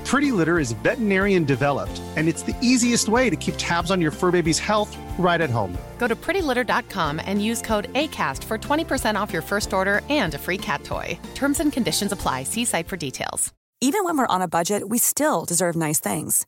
Pretty 0.11 0.33
Litter 0.33 0.59
is 0.59 0.73
veterinarian 0.73 1.45
developed, 1.45 2.01
and 2.17 2.27
it's 2.27 2.41
the 2.41 2.55
easiest 2.61 3.07
way 3.07 3.29
to 3.29 3.37
keep 3.37 3.55
tabs 3.57 3.91
on 3.91 4.01
your 4.01 4.11
fur 4.11 4.29
baby's 4.29 4.59
health 4.59 4.93
right 5.17 5.39
at 5.39 5.49
home. 5.49 5.73
Go 5.99 6.05
to 6.09 6.17
prettylitter.com 6.17 7.21
and 7.23 7.41
use 7.41 7.61
code 7.61 7.87
ACAST 7.93 8.43
for 8.43 8.57
20% 8.57 9.15
off 9.15 9.31
your 9.31 9.41
first 9.41 9.71
order 9.71 10.01
and 10.09 10.33
a 10.33 10.37
free 10.37 10.57
cat 10.57 10.83
toy. 10.83 11.17
Terms 11.33 11.61
and 11.61 11.71
conditions 11.71 12.11
apply. 12.11 12.43
See 12.43 12.65
site 12.65 12.89
for 12.89 12.97
details. 12.97 13.53
Even 13.79 14.03
when 14.03 14.17
we're 14.17 14.35
on 14.35 14.41
a 14.41 14.49
budget, 14.49 14.89
we 14.89 14.97
still 14.97 15.45
deserve 15.45 15.77
nice 15.77 16.01
things. 16.01 16.45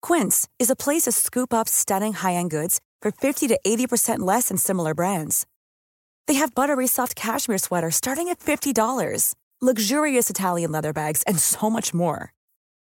Quince 0.00 0.48
is 0.58 0.70
a 0.70 0.76
place 0.76 1.02
to 1.02 1.12
scoop 1.12 1.52
up 1.52 1.68
stunning 1.68 2.14
high 2.14 2.40
end 2.40 2.50
goods 2.50 2.80
for 3.02 3.12
50 3.12 3.48
to 3.48 3.60
80% 3.66 4.20
less 4.20 4.48
than 4.48 4.56
similar 4.56 4.94
brands. 4.94 5.46
They 6.26 6.40
have 6.40 6.54
buttery 6.54 6.86
soft 6.86 7.16
cashmere 7.16 7.58
sweaters 7.58 7.96
starting 7.96 8.30
at 8.30 8.40
$50, 8.40 9.34
luxurious 9.60 10.30
Italian 10.30 10.72
leather 10.72 10.94
bags, 10.94 11.22
and 11.26 11.38
so 11.38 11.68
much 11.68 11.92
more. 11.92 12.33